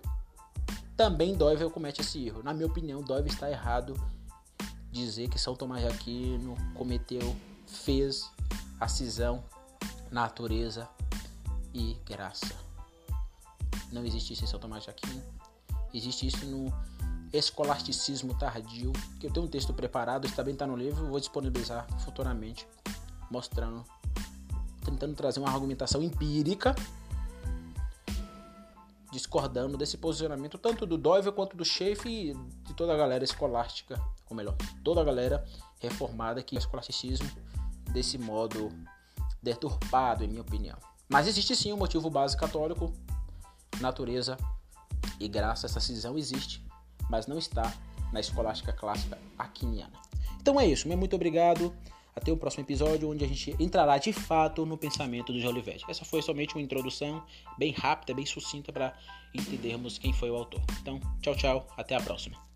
Também 0.96 1.34
Doivel 1.34 1.70
comete 1.70 2.00
esse 2.02 2.26
erro. 2.26 2.42
Na 2.42 2.52
minha 2.52 2.66
opinião, 2.66 3.02
Doivel 3.02 3.32
está 3.32 3.50
errado 3.50 3.94
dizer 4.92 5.28
que 5.28 5.38
São 5.38 5.54
Tomás 5.54 5.82
de 5.82 5.88
Aquino 5.88 6.56
cometeu, 6.74 7.36
fez 7.66 8.30
a 8.78 8.88
cisão 8.88 9.42
natureza 10.10 10.88
e 11.72 11.96
graça. 12.04 12.54
Não 13.92 14.04
existe 14.04 14.46
São 14.46 14.60
Tomás 14.60 14.84
de 14.84 14.90
Aquino. 14.90 15.39
Existe 15.92 16.26
isso 16.26 16.46
no 16.46 16.72
escolasticismo 17.32 18.34
tardio, 18.38 18.92
que 19.18 19.26
eu 19.26 19.32
tenho 19.32 19.46
um 19.46 19.48
texto 19.48 19.72
preparado, 19.72 20.26
isso 20.26 20.34
também 20.34 20.54
está 20.54 20.66
no 20.66 20.76
livro, 20.76 21.06
vou 21.06 21.20
disponibilizar 21.20 21.86
futuramente, 22.00 22.66
mostrando, 23.30 23.84
tentando 24.84 25.14
trazer 25.14 25.38
uma 25.38 25.50
argumentação 25.50 26.02
empírica, 26.02 26.74
discordando 29.12 29.76
desse 29.76 29.96
posicionamento 29.96 30.58
tanto 30.58 30.86
do 30.86 30.96
Doivel 30.96 31.32
quanto 31.32 31.56
do 31.56 31.64
Schaefer 31.64 32.10
e 32.10 32.34
de 32.64 32.74
toda 32.74 32.94
a 32.94 32.96
galera 32.96 33.24
escolástica 33.24 34.00
ou 34.30 34.36
melhor, 34.36 34.56
toda 34.84 35.00
a 35.00 35.04
galera 35.04 35.44
reformada 35.80 36.42
que 36.42 36.56
é 36.56 36.58
escolasticismo 36.58 37.28
desse 37.92 38.16
modo 38.16 38.70
deturpado, 39.42 40.22
em 40.22 40.28
minha 40.28 40.42
opinião. 40.42 40.78
Mas 41.08 41.26
existe 41.26 41.56
sim 41.56 41.72
um 41.72 41.76
motivo 41.76 42.08
base 42.08 42.36
católico, 42.36 42.92
natureza 43.80 44.38
e 45.18 45.28
graça, 45.28 45.66
essa 45.66 45.80
cisão 45.80 46.16
existe, 46.16 46.64
mas 47.08 47.26
não 47.26 47.38
está 47.38 47.72
na 48.12 48.20
escolástica 48.20 48.72
clássica 48.72 49.18
aquiniana. 49.38 49.92
Então 50.40 50.60
é 50.60 50.66
isso, 50.66 50.88
muito 50.88 51.16
obrigado. 51.16 51.74
Até 52.14 52.32
o 52.32 52.36
próximo 52.36 52.64
episódio, 52.64 53.08
onde 53.08 53.24
a 53.24 53.28
gente 53.28 53.54
entrará 53.60 53.96
de 53.96 54.12
fato 54.12 54.66
no 54.66 54.76
pensamento 54.76 55.32
do 55.32 55.40
Jolivet. 55.40 55.84
Essa 55.88 56.04
foi 56.04 56.20
somente 56.20 56.54
uma 56.54 56.60
introdução 56.60 57.24
bem 57.56 57.72
rápida, 57.72 58.12
bem 58.12 58.26
sucinta 58.26 58.72
para 58.72 58.92
entendermos 59.32 59.96
quem 59.96 60.12
foi 60.12 60.28
o 60.28 60.34
autor. 60.34 60.60
Então, 60.82 61.00
tchau, 61.22 61.36
tchau, 61.36 61.68
até 61.76 61.94
a 61.94 62.00
próxima. 62.00 62.49